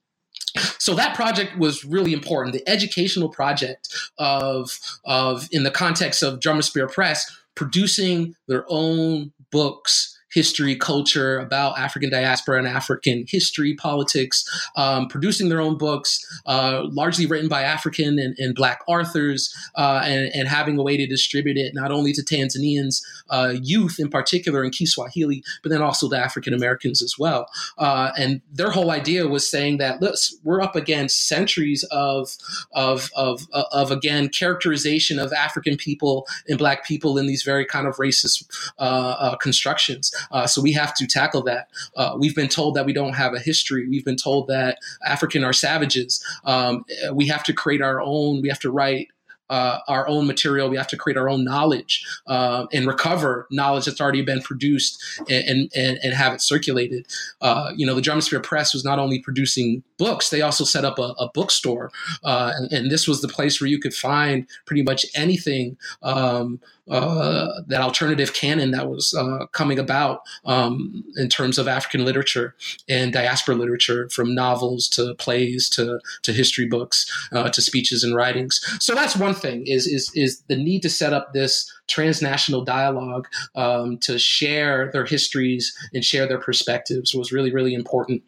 [0.78, 2.54] so that project was really important.
[2.54, 3.88] The educational project
[4.18, 10.76] of of in the context of Drum and Spear Press producing their own books history,
[10.76, 14.44] culture, about African diaspora and African history, politics,
[14.76, 20.02] um, producing their own books, uh, largely written by African and, and Black authors, uh,
[20.04, 24.10] and, and, having a way to distribute it not only to Tanzanians, uh, youth in
[24.10, 27.46] particular in Kiswahili, but then also to African Americans as well.
[27.78, 32.36] Uh, and their whole idea was saying that look, we're up against centuries of,
[32.74, 37.86] of, of, of, again, characterization of African people and Black people in these very kind
[37.86, 38.44] of racist
[38.78, 40.12] uh, uh, constructions.
[40.30, 41.68] Uh, so we have to tackle that.
[41.96, 43.88] Uh, we've been told that we don't have a history.
[43.88, 46.24] We've been told that African are savages.
[46.44, 48.42] Um, we have to create our own.
[48.42, 49.08] We have to write
[49.48, 50.68] uh, our own material.
[50.68, 55.02] We have to create our own knowledge uh, and recover knowledge that's already been produced
[55.28, 57.06] and and, and have it circulated.
[57.40, 60.64] Uh, you know, the Drum and Spear Press was not only producing books; they also
[60.64, 61.90] set up a, a bookstore,
[62.24, 65.76] uh, and, and, this was the place where you could find pretty much anything.
[66.02, 72.04] Um, uh, that alternative canon that was uh, coming about um, in terms of African
[72.04, 72.54] literature
[72.88, 78.14] and diaspora literature, from novels to plays to to history books uh, to speeches and
[78.14, 78.60] writings.
[78.80, 83.28] So that's one thing: is is is the need to set up this transnational dialogue
[83.54, 88.22] um, to share their histories and share their perspectives was really really important.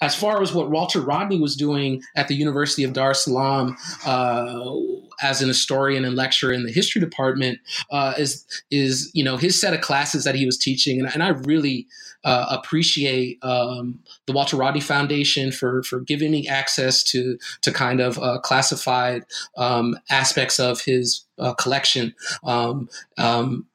[0.00, 3.76] As far as what Walter Rodney was doing at the University of Dar es Salaam
[4.04, 4.74] uh,
[5.20, 7.58] as an historian and lecturer in the history department,
[7.90, 11.22] uh, is is you know his set of classes that he was teaching, and, and
[11.22, 11.86] I really
[12.24, 18.00] uh, appreciate um, the Walter Rodney Foundation for for giving me access to to kind
[18.00, 19.24] of uh, classified
[19.56, 22.14] um, aspects of his uh, collection.
[22.44, 23.66] Um, um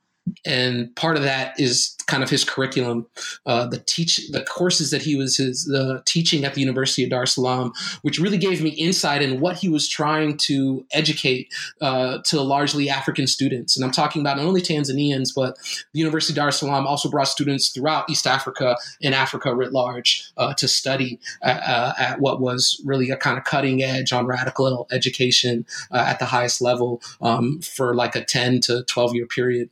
[0.45, 3.05] and part of that is kind of his curriculum,
[3.45, 7.09] uh, the teach the courses that he was his the teaching at the University of
[7.09, 11.53] Dar es Salaam, which really gave me insight in what he was trying to educate
[11.81, 13.75] uh, to largely African students.
[13.75, 15.57] And I'm talking about not only Tanzanians, but
[15.93, 19.73] the University of Dar es Salaam also brought students throughout East Africa and Africa writ
[19.73, 24.13] large uh, to study at, uh, at, what was really a kind of cutting edge
[24.13, 29.15] on radical education uh, at the highest level um, for like a 10 to 12
[29.15, 29.69] year period.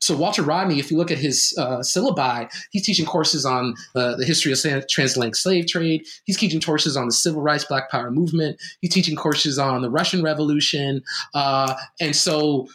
[0.00, 4.16] So Walter Rodney, if you look at his uh, syllabi, he's teaching courses on uh,
[4.16, 6.06] the history of transatlantic slave trade.
[6.24, 8.60] He's teaching courses on the civil rights, Black Power movement.
[8.80, 11.02] He's teaching courses on the Russian Revolution,
[11.34, 12.68] uh, and so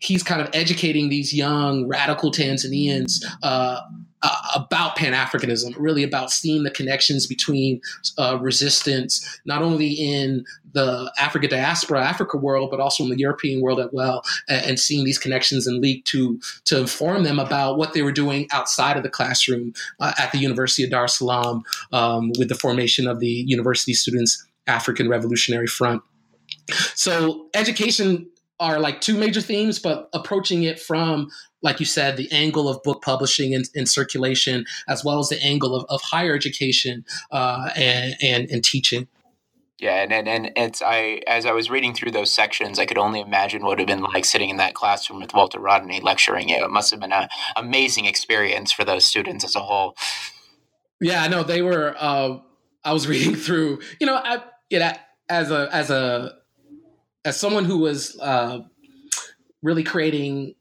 [0.00, 3.80] he's kind of educating these young radical Tanzanians uh,
[4.22, 7.80] uh, about Pan Africanism, really about seeing the connections between
[8.18, 13.62] uh, resistance, not only in the Africa diaspora, Africa world, but also in the European
[13.62, 17.92] world as well, and, seeing these connections and lead to to inform them about what
[17.92, 21.62] they were doing outside of the classroom uh, at the University of Dar es Salaam
[21.92, 26.02] um, with the formation of the University Students African Revolutionary Front.
[26.94, 28.30] So education
[28.60, 31.28] are like two major themes, but approaching it from,
[31.62, 35.42] like you said, the angle of book publishing and, and circulation, as well as the
[35.42, 39.08] angle of, of higher education uh, and, and, and teaching.
[39.80, 42.98] Yeah, and, and and it's I as I was reading through those sections, I could
[42.98, 46.00] only imagine what it would have been like sitting in that classroom with Walter Rodney
[46.00, 46.62] lecturing you.
[46.62, 49.96] It must have been an amazing experience for those students as a whole.
[51.00, 51.96] Yeah, no, they were.
[51.98, 52.40] Uh,
[52.84, 54.92] I was reading through, you know, I, you know,
[55.30, 56.34] as a as a
[57.24, 58.60] as someone who was uh,
[59.62, 60.54] really creating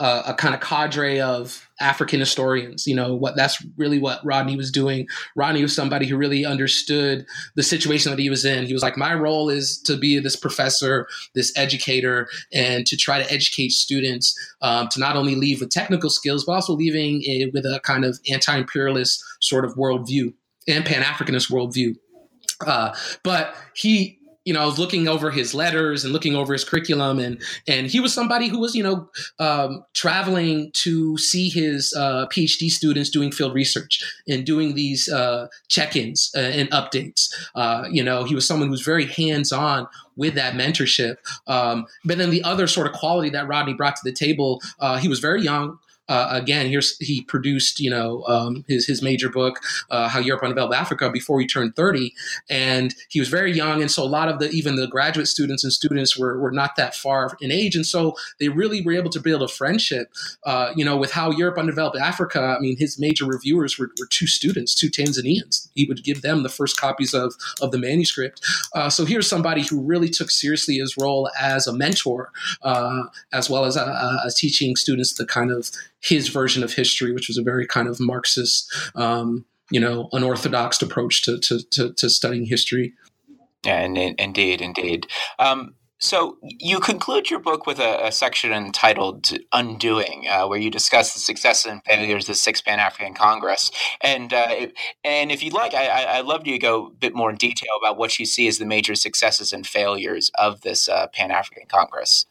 [0.00, 2.86] a, a kind of cadre of African historians.
[2.86, 3.36] You know what?
[3.36, 5.06] That's really what Rodney was doing.
[5.36, 8.66] Rodney was somebody who really understood the situation that he was in.
[8.66, 13.22] He was like, my role is to be this professor, this educator, and to try
[13.22, 17.52] to educate students um, to not only leave with technical skills, but also leaving it
[17.52, 20.32] with a kind of anti-imperialist sort of worldview
[20.66, 21.94] and Pan Africanist worldview.
[22.66, 24.18] Uh, but he
[24.50, 27.86] you know, I was looking over his letters and looking over his curriculum, and and
[27.86, 33.10] he was somebody who was, you know, um, traveling to see his uh, PhD students
[33.10, 37.32] doing field research and doing these uh, check-ins uh, and updates.
[37.54, 39.86] Uh, you know, he was someone who was very hands-on
[40.16, 41.18] with that mentorship.
[41.46, 44.98] Um, but then the other sort of quality that Rodney brought to the table, uh,
[44.98, 45.78] he was very young
[46.10, 50.42] uh, again, here's he produced you know um, his his major book, uh, How Europe
[50.42, 52.12] Unveiled Africa, before he turned 30,
[52.50, 55.62] and he was very young, and so a lot of the even the graduate students
[55.62, 59.10] and students were were not that far in age, and so they really were able
[59.10, 60.12] to build a friendship,
[60.44, 62.56] uh, you know, with How Europe Underdeveloped Africa.
[62.58, 65.68] I mean, his major reviewers were, were two students, two Tanzanians.
[65.76, 68.44] He would give them the first copies of of the manuscript.
[68.74, 72.32] Uh, so here's somebody who really took seriously his role as a mentor,
[72.62, 77.28] uh, as well as uh, teaching students the kind of his version of history, which
[77.28, 82.10] was a very kind of Marxist, um, you know, unorthodox approach to, to, to, to
[82.10, 82.94] studying history.
[83.66, 85.06] And, indeed, indeed.
[85.38, 90.70] Um, so you conclude your book with a, a section entitled "Undoing," uh, where you
[90.70, 93.70] discuss the successes and failures of the Sixth Pan African Congress.
[94.00, 94.68] And uh,
[95.04, 97.72] and if you'd like, I, would love you to go a bit more in detail
[97.78, 101.66] about what you see as the major successes and failures of this uh, Pan African
[101.68, 102.24] Congress.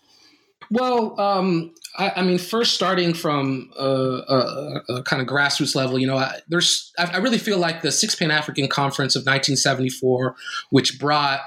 [0.71, 5.97] Well, um, I, I, mean, first starting from a, a, a, kind of grassroots level,
[5.97, 9.21] you know, I, there's I, I really feel like the Six Pan African Conference of
[9.21, 10.35] 1974,
[10.69, 11.41] which brought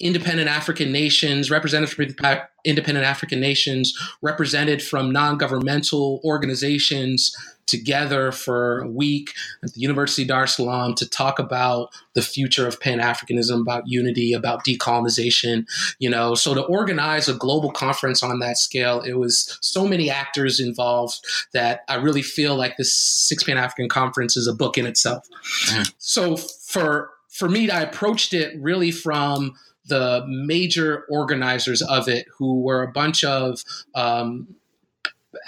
[0.00, 7.34] independent African nations, representatives from independent African nations, represented from non governmental organizations
[7.66, 9.30] together for a week
[9.62, 13.60] at the University of Dar es Salaam to talk about the future of Pan Africanism,
[13.60, 15.66] about unity, about decolonization.
[15.98, 20.10] You know, so to organize a global conference on that scale, it was so many
[20.10, 21.20] actors involved
[21.52, 25.28] that I really feel like this Six Pan African Conference is a book in itself.
[25.66, 25.92] Mm.
[25.98, 29.54] So for for me, I approached it really from
[29.86, 34.54] the major organizers of it, who were a bunch of um,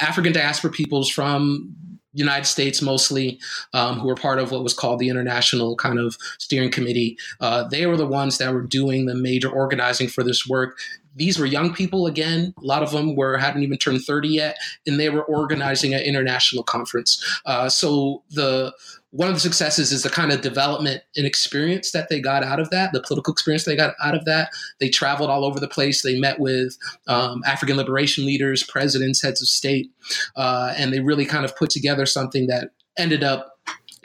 [0.00, 1.74] African diaspora peoples from
[2.14, 3.38] United States mostly,
[3.72, 7.18] um, who were part of what was called the International kind of Steering Committee.
[7.40, 10.78] Uh, they were the ones that were doing the major organizing for this work.
[11.14, 12.54] These were young people again.
[12.58, 14.56] A lot of them were hadn't even turned 30 yet,
[14.86, 17.22] and they were organizing an international conference.
[17.46, 18.72] Uh, so the
[19.14, 22.58] one of the successes is the kind of development and experience that they got out
[22.58, 24.50] of that, the political experience they got out of that.
[24.80, 26.02] They traveled all over the place.
[26.02, 29.92] They met with um, African liberation leaders, presidents, heads of state,
[30.34, 33.53] uh, and they really kind of put together something that ended up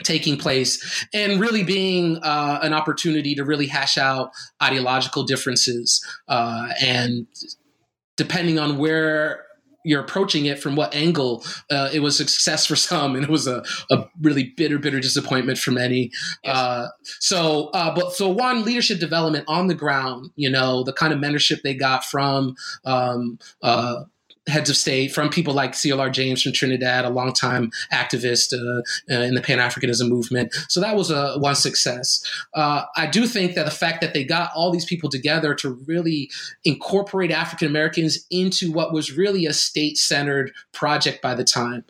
[0.03, 4.31] taking place and really being uh, an opportunity to really hash out
[4.61, 7.27] ideological differences uh, and
[8.17, 9.45] depending on where
[9.85, 13.47] you're approaching it from what angle uh, it was success for some and it was
[13.47, 16.11] a, a really bitter bitter disappointment for many
[16.43, 16.55] yes.
[16.55, 16.87] uh,
[17.19, 21.19] so uh, but so one leadership development on the ground you know the kind of
[21.19, 24.03] mentorship they got from um, uh,
[24.49, 28.81] heads of state, from people like CLR James from Trinidad, a longtime activist uh,
[29.13, 30.53] uh, in the Pan Africanism movement.
[30.67, 32.23] So that was a one success.
[32.53, 35.69] Uh, I do think that the fact that they got all these people together to
[35.85, 36.29] really
[36.65, 41.85] incorporate African Americans into what was really a state centered project by the time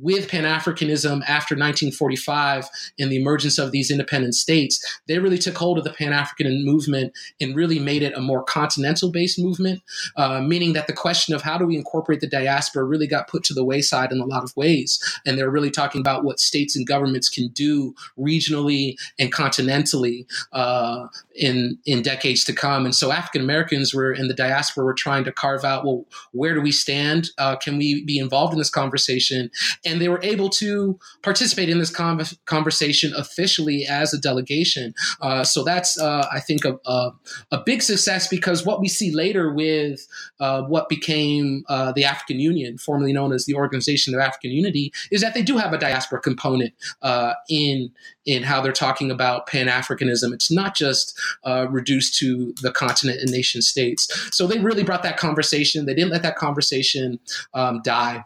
[0.00, 2.68] with Pan Africanism after 1945
[2.98, 6.64] and the emergence of these independent states, they really took hold of the Pan African
[6.64, 9.82] movement and really made it a more continental based movement,
[10.16, 13.44] uh, meaning that the question of how do we incorporate the diaspora really got put
[13.44, 15.00] to the wayside in a lot of ways.
[15.26, 21.06] And they're really talking about what states and governments can do regionally and continentally uh,
[21.34, 22.84] in, in decades to come.
[22.84, 26.54] And so African Americans were in the diaspora were trying to carve out, well, where
[26.54, 27.30] do we stand?
[27.38, 29.50] Uh, can we be involved in this conversation?
[29.84, 34.94] and they were able to participate in this conversation officially as a delegation.
[35.20, 37.12] Uh, so that's, uh, I think, a, a,
[37.52, 40.06] a, big success because what we see later with
[40.40, 44.92] uh, what became uh, the African Union, formerly known as the Organization of African Unity,
[45.10, 47.90] is that they do have a diaspora component uh, in
[48.26, 50.32] in how they're talking about Pan Africanism.
[50.32, 54.08] It's not just uh, reduced to the continent and nation states.
[54.34, 55.86] So they really brought that conversation.
[55.86, 57.18] They didn't let that conversation
[57.52, 58.24] um, die.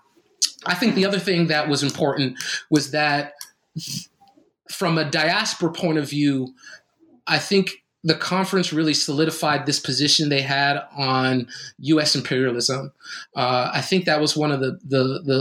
[0.66, 2.38] I think the other thing that was important
[2.70, 3.34] was that
[4.70, 6.55] from a diaspora point of view,
[7.26, 12.14] I think the conference really solidified this position they had on U.S.
[12.14, 12.92] imperialism.
[13.34, 15.38] Uh, I think that was one of the the, the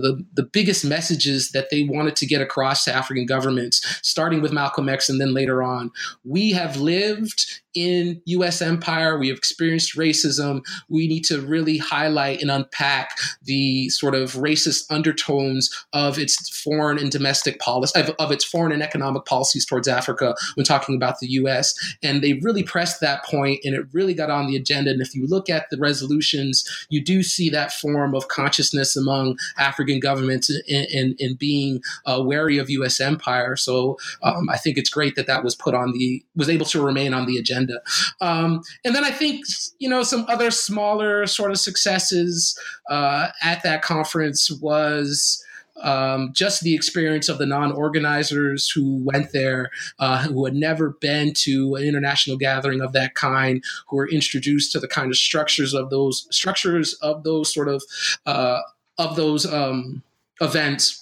[0.00, 4.52] the, the biggest messages that they wanted to get across to African governments, starting with
[4.52, 5.92] Malcolm X and then later on.
[6.24, 9.18] We have lived in US empire.
[9.18, 10.62] We have experienced racism.
[10.88, 16.98] We need to really highlight and unpack the sort of racist undertones of its foreign
[16.98, 21.18] and domestic policy, of, of, its foreign and economic policies towards Africa when talking about
[21.20, 21.74] the US.
[22.02, 24.90] And they really pressed that point and it really got on the agenda.
[24.90, 29.38] And if you look at the resolutions, you do see that form of consciousness among
[29.58, 33.56] African governments in, in, in being uh, wary of US empire.
[33.56, 36.84] So um, I think it's great that that was put on the, was able to
[36.84, 37.80] remain on the agenda agenda.
[38.20, 39.44] Um, and then I think,
[39.78, 42.58] you know, some other smaller sort of successes
[42.88, 45.44] uh, at that conference was.
[45.82, 51.32] Um, just the experience of the non-organizers who went there, uh, who had never been
[51.34, 55.72] to an international gathering of that kind, who were introduced to the kind of structures
[55.72, 57.82] of those structures of those sort of
[58.26, 58.60] uh,
[58.98, 60.02] of those um,
[60.42, 60.99] events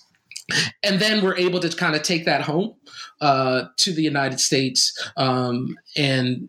[0.83, 2.75] and then we're able to kind of take that home
[3.21, 6.49] uh, to the United States um, and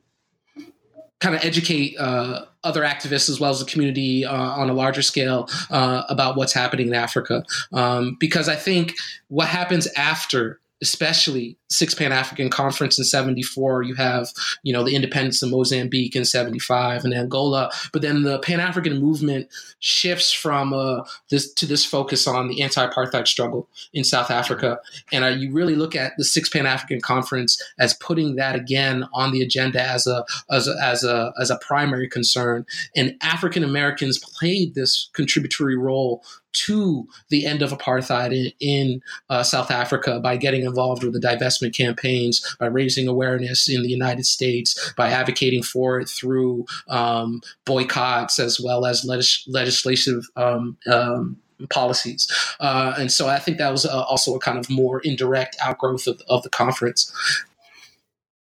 [1.20, 5.02] kind of educate uh, other activists as well as the community uh, on a larger
[5.02, 7.44] scale uh, about what's happening in Africa.
[7.74, 8.96] Um, because I think
[9.28, 13.84] what happens after especially Six Pan African Conference in 74.
[13.84, 14.30] You have,
[14.64, 17.70] you know, the independence of Mozambique in 75 and Angola.
[17.94, 19.48] But then the Pan African movement
[19.80, 24.80] shifts from uh, this to this focus on the anti apartheid struggle in South Africa.
[25.12, 29.06] And uh, you really look at the Six Pan African Conference as putting that again
[29.14, 32.66] on the agenda as a, as a, as a, as a primary concern.
[32.96, 39.44] And African Americans played this contributory role to the end of apartheid in, in uh,
[39.44, 44.26] South Africa by getting involved with the divestment campaigns, by raising awareness in the United
[44.26, 50.24] States, by advocating for it through um, boycotts as well as legis- legislative.
[50.36, 51.38] Um, um,
[51.70, 52.26] policies.
[52.62, 56.08] Uh, and so I think that was uh, also a kind of more indirect outgrowth
[56.08, 57.12] of, of the conference.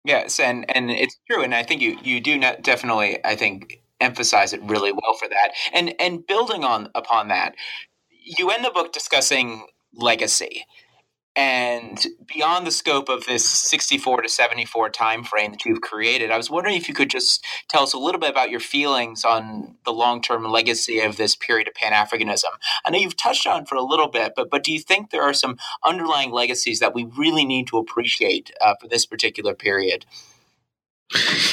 [0.05, 1.43] Yes, and, and it's true.
[1.43, 5.51] And I think you, you do definitely, I think, emphasize it really well for that.
[5.73, 7.55] And and building on upon that,
[8.37, 10.65] you end the book discussing legacy
[11.35, 16.37] and beyond the scope of this 64 to 74 time frame that you've created i
[16.37, 19.77] was wondering if you could just tell us a little bit about your feelings on
[19.85, 22.51] the long-term legacy of this period of pan-africanism.
[22.85, 25.23] I know you've touched on for a little bit but but do you think there
[25.23, 30.05] are some underlying legacies that we really need to appreciate uh, for this particular period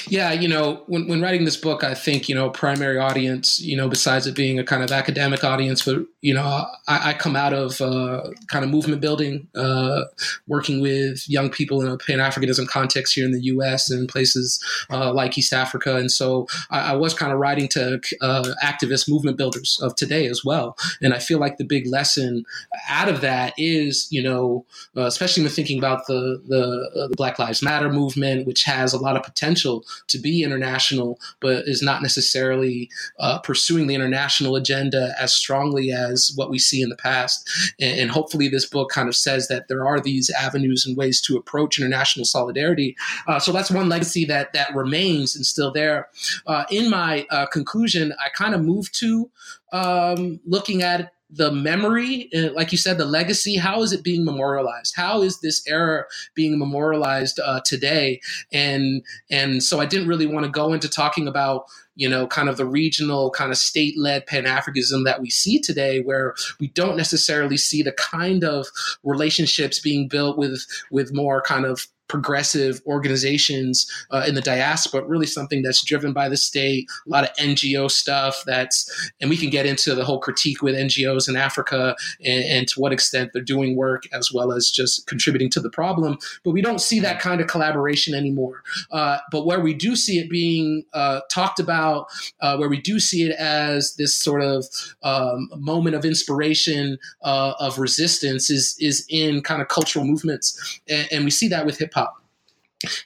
[0.08, 3.78] yeah, you know, when, when writing this book, I think, you know, primary audience, you
[3.78, 6.44] know, besides it being a kind of academic audience, but, you know,
[6.88, 10.02] I, I come out of uh, kind of movement building, uh,
[10.48, 14.62] working with young people in a Pan Africanism context here in the US and places
[14.90, 15.96] uh, like East Africa.
[15.96, 20.28] And so I, I was kind of writing to uh, activist movement builders of today
[20.28, 20.78] as well.
[21.02, 22.44] And I feel like the big lesson
[22.90, 24.66] out of that is, you know,
[24.98, 28.92] uh, especially when thinking about the, the, uh, the Black Lives Matter movement, which has
[28.92, 32.90] a lot of potential potential to be international, but is not necessarily
[33.20, 37.48] uh, pursuing the international agenda as strongly as what we see in the past.
[37.80, 41.22] And, and, hopefully, this book kind of says that there are these avenues and ways
[41.22, 42.96] to approach international solidarity.
[43.28, 46.08] Uh, so that's one legacy that that remains and still there.
[46.48, 49.30] Uh, in my uh, conclusion, I kind of moved to
[49.72, 54.24] um, looking at the memory, uh, like you said, the legacy, how is it being
[54.24, 54.94] memorialized?
[54.96, 58.22] How is this era being memorialized uh, today?
[58.54, 61.66] And and so I didn't really want to go into talking about
[61.96, 66.36] you know kind of the regional kind of state-led pan-africanism that we see today where
[66.60, 68.68] we don't necessarily see the kind of
[69.04, 75.26] relationships being built with with more kind of progressive organizations uh, in the diaspora, really
[75.26, 79.50] something that's driven by the state, a lot of NGO stuff that's, and we can
[79.50, 83.44] get into the whole critique with NGOs in Africa and, and, to what extent they're
[83.44, 86.18] doing work as well as just contributing to the problem.
[86.44, 88.64] But we don't see that kind of collaboration anymore.
[88.92, 92.08] Uh, but where we do see it being uh, talked about,
[92.42, 94.66] uh, where we do see it as this sort of
[95.04, 100.80] um, moment of inspiration, uh, of resistance is, is in kind of cultural movements.
[100.88, 101.95] And, and we see that with hip.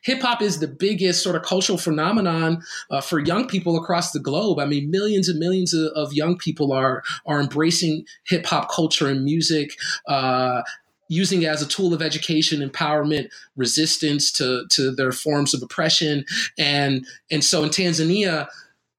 [0.03, 4.19] Hip hop is the biggest sort of cultural phenomenon uh, for young people across the
[4.19, 4.59] globe.
[4.59, 9.07] I mean, millions and millions of, of young people are are embracing hip hop culture
[9.07, 9.77] and music.
[10.07, 10.63] Uh,
[11.09, 16.23] using it as a tool of education, empowerment, resistance to, to their forms of oppression.
[16.57, 18.47] And, and so in Tanzania,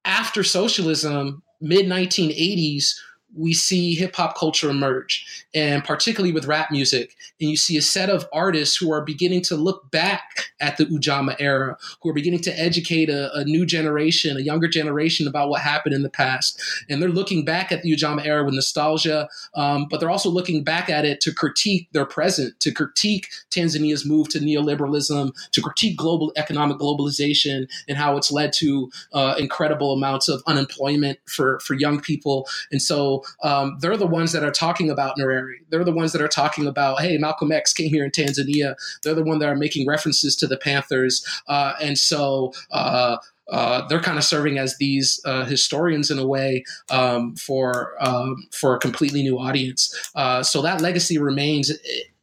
[0.05, 2.97] after socialism, mid 1980s,
[3.37, 7.17] we see hip hop culture emerge, and particularly with rap music.
[7.41, 10.87] And you see a set of artists who are beginning to look back at the
[10.87, 15.49] Ujamaa era, who are beginning to educate a, a, new generation, a younger generation about
[15.49, 16.61] what happened in the past.
[16.89, 20.63] And they're looking back at the Ujamaa era with nostalgia, um, but they're also looking
[20.65, 25.97] back at it to critique their present, to critique Tanzania's move to neoliberalism, to critique
[25.97, 31.75] global economic globalization and how it's led to uh, incredible amounts of unemployment for, for
[31.75, 32.47] young people.
[32.71, 35.55] And so um, they're the ones that are talking about Nyerere.
[35.69, 38.75] They're the ones that are talking about, hey, Malcolm X came here in Tanzania.
[39.03, 41.25] They're the one that are making references to the Panthers.
[41.49, 43.17] Uh, and so uh,
[43.51, 48.47] uh, they're kind of serving as these uh, historians in a way um, for um,
[48.53, 50.11] for a completely new audience.
[50.15, 51.73] Uh, so that legacy remains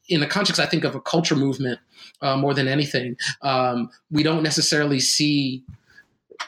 [0.10, 1.80] in the context, I think, of a culture movement
[2.22, 3.18] uh, more than anything.
[3.42, 5.64] Um, we don't necessarily see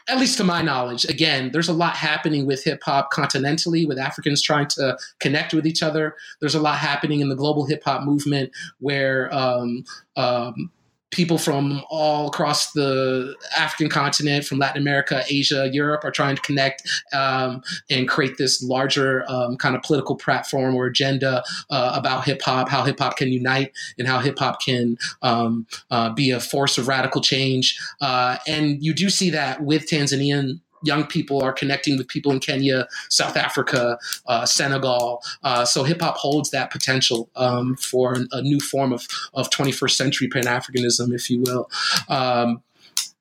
[0.08, 4.00] at least to my knowledge, again, there's a lot happening with hip hop continentally, with
[4.00, 6.16] Africans trying to connect with each other.
[6.40, 9.84] There's a lot happening in the global hip hop movement where um,
[10.16, 10.72] um,
[11.12, 16.42] people from all across the African continent, from Latin America, Asia, Europe, are trying to
[16.42, 22.26] connect um, and create this larger um, kind of political platform or agenda uh, about
[22.26, 26.32] hip hop, how hip hop can unite, and how hip hop can um, uh, be
[26.32, 27.80] a force of radical change.
[28.02, 32.40] Uh, and you do see that with Tanzanian young people are connecting with people in
[32.40, 35.22] Kenya, South Africa, uh, Senegal.
[35.44, 39.92] Uh, so hip hop holds that potential um, for a new form of, of 21st
[39.92, 41.70] century Pan Africanism, if you will.
[42.08, 42.62] Um,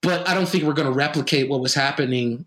[0.00, 2.46] but I don't think we're going to replicate what was happening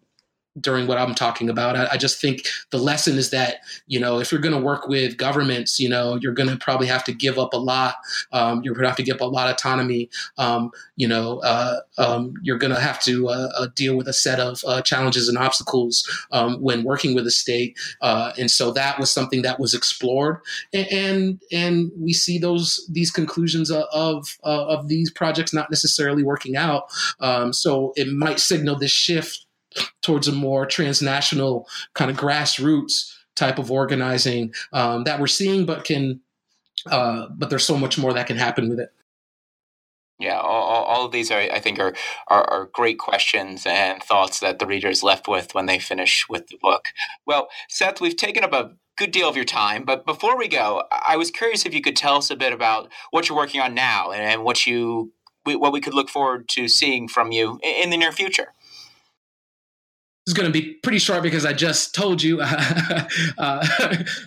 [0.59, 1.75] during what I'm talking about.
[1.77, 4.87] I, I, just think the lesson is that you know if you're going to work
[4.87, 7.95] with governments, you know you're going to probably have to give up a lot.
[8.33, 10.09] Um, you're going to have to give up a lot of autonomy.
[10.37, 14.13] Um, you know uh, um, you're going to have to uh, uh, deal with a
[14.13, 17.77] set of uh, challenges and obstacles um, when working with a state.
[18.01, 20.39] Uh, and so that was something that was explored,
[20.73, 26.23] and and, and we see those these conclusions of of, of these projects not necessarily
[26.23, 26.83] working out.
[27.21, 29.45] Um, so it might signal this shift
[30.01, 35.83] towards a more transnational kind of grassroots type of organizing um, that we're seeing, but
[35.83, 36.21] can
[36.89, 38.91] uh, but there's so much more that can happen with it.
[40.19, 41.93] Yeah, all, all of these are, I think, are,
[42.27, 46.27] are, are great questions and thoughts that the reader is left with when they finish
[46.29, 46.85] with the book.
[47.25, 50.83] Well, Seth, we've taken up a good deal of your time, but before we go,
[50.91, 53.73] I was curious if you could tell us a bit about what you're working on
[53.73, 55.11] now and what you
[55.43, 58.53] what we could look forward to seeing from you in the near future
[60.27, 62.41] is going to be pretty short because I just told you.
[63.37, 63.67] uh,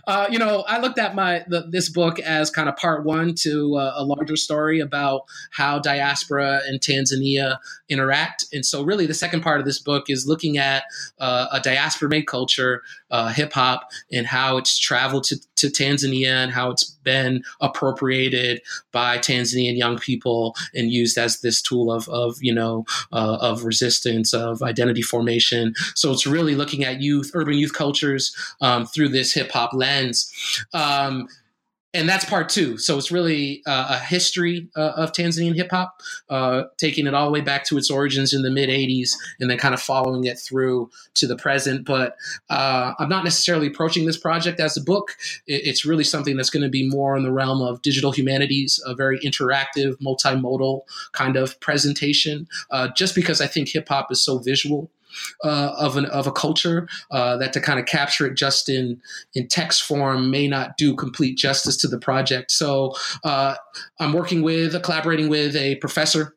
[0.06, 3.34] uh, you know, I looked at my the, this book as kind of part one
[3.42, 5.22] to uh, a larger story about
[5.52, 8.44] how diaspora and Tanzania interact.
[8.52, 10.84] And so, really, the second part of this book is looking at
[11.18, 12.82] uh, a diaspora made culture,
[13.14, 18.60] uh, hip hop, and how it's traveled to, to Tanzania and how it's been appropriated
[18.90, 23.64] by Tanzanian young people and used as this tool of, of you know, uh, of
[23.64, 25.74] resistance, of identity formation.
[25.94, 30.32] So it's really looking at youth, urban youth cultures um, through this hip hop lens.
[30.72, 31.28] Um,
[31.94, 32.76] and that's part two.
[32.76, 37.26] So it's really uh, a history uh, of Tanzanian hip hop, uh, taking it all
[37.26, 40.24] the way back to its origins in the mid '80s, and then kind of following
[40.24, 41.86] it through to the present.
[41.86, 42.16] But
[42.50, 45.16] uh, I'm not necessarily approaching this project as a book.
[45.46, 48.94] It's really something that's going to be more in the realm of digital humanities, a
[48.94, 50.80] very interactive, multimodal
[51.12, 52.48] kind of presentation.
[52.72, 54.90] Uh, just because I think hip hop is so visual
[55.42, 59.00] uh, of an of a culture uh, that to kind of capture it just in
[59.34, 62.50] in text form may not do complete justice to the project.
[62.50, 62.94] So
[63.24, 63.56] uh,
[64.00, 66.34] I'm working with collaborating with a professor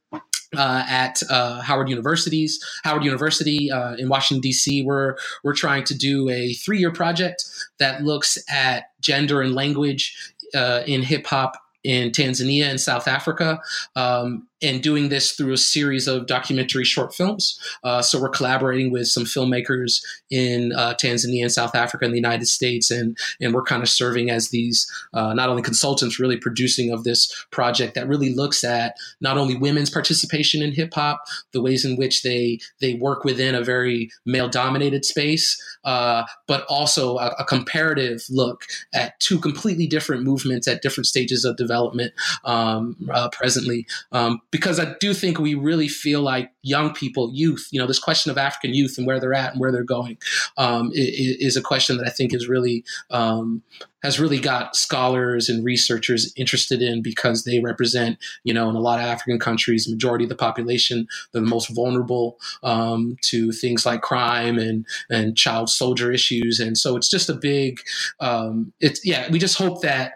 [0.56, 4.84] uh, at uh, Howard University's Howard University uh, in Washington D.C.
[4.84, 7.44] We're we're trying to do a three year project
[7.80, 11.54] that looks at gender and language uh, in hip hop
[11.84, 13.60] in Tanzania and South Africa.
[13.96, 17.60] Um, and doing this through a series of documentary short films.
[17.84, 22.18] Uh, so we're collaborating with some filmmakers in uh, Tanzania and South Africa and the
[22.18, 26.38] United States, and and we're kind of serving as these uh, not only consultants, really
[26.38, 31.24] producing of this project that really looks at not only women's participation in hip hop,
[31.52, 36.66] the ways in which they they work within a very male dominated space, uh, but
[36.68, 42.14] also a, a, comparative look at two completely different movements at different stages of development
[42.44, 43.86] um, uh, presently.
[44.12, 48.00] Um, because I do think we really feel like young people, youth, you know, this
[48.00, 50.18] question of African youth and where they're at and where they're going
[50.58, 53.62] um, is, is, a question that I think is really um,
[54.04, 58.80] has really got scholars and researchers interested in because they represent, you know, in a
[58.80, 63.86] lot of African countries, majority of the population, they're the most vulnerable um, to things
[63.86, 67.80] like crime and and child soldier issues, and so it's just a big,
[68.22, 70.14] um, it's yeah, we just hope that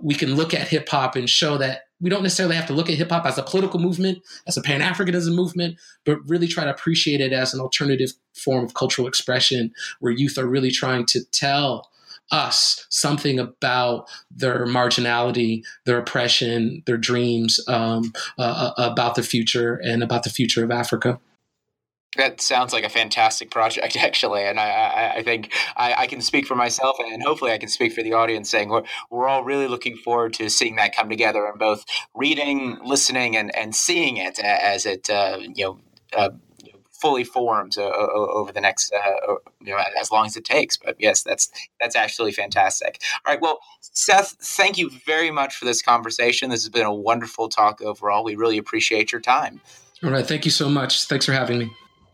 [0.00, 2.90] we can look at hip hop and show that we don't necessarily have to look
[2.90, 6.62] at hip hop as a political movement, as a Pan Africanism movement, but really try
[6.62, 11.06] to appreciate it as an alternative form of cultural expression where youth are really trying
[11.06, 11.90] to tell
[12.30, 19.80] us something about their marginality, their oppression, their dreams um, uh, uh, about the future
[19.82, 21.18] and about the future of Africa.
[22.16, 26.20] That sounds like a fantastic project, actually, and I, I, I think I, I, can
[26.20, 29.44] speak for myself, and hopefully, I can speak for the audience, saying we're we're all
[29.44, 31.84] really looking forward to seeing that come together, and both
[32.14, 35.78] reading, listening, and and seeing it as it uh, you know.
[36.16, 36.30] Uh,
[36.92, 40.96] fully forms uh, over the next uh, you know as long as it takes but
[40.98, 43.02] yes that's that's actually fantastic.
[43.26, 46.48] All right well seth thank you very much for this conversation.
[46.48, 48.24] This has been a wonderful talk overall.
[48.24, 49.60] We really appreciate your time.
[50.02, 51.04] All right thank you so much.
[51.04, 51.70] Thanks for having me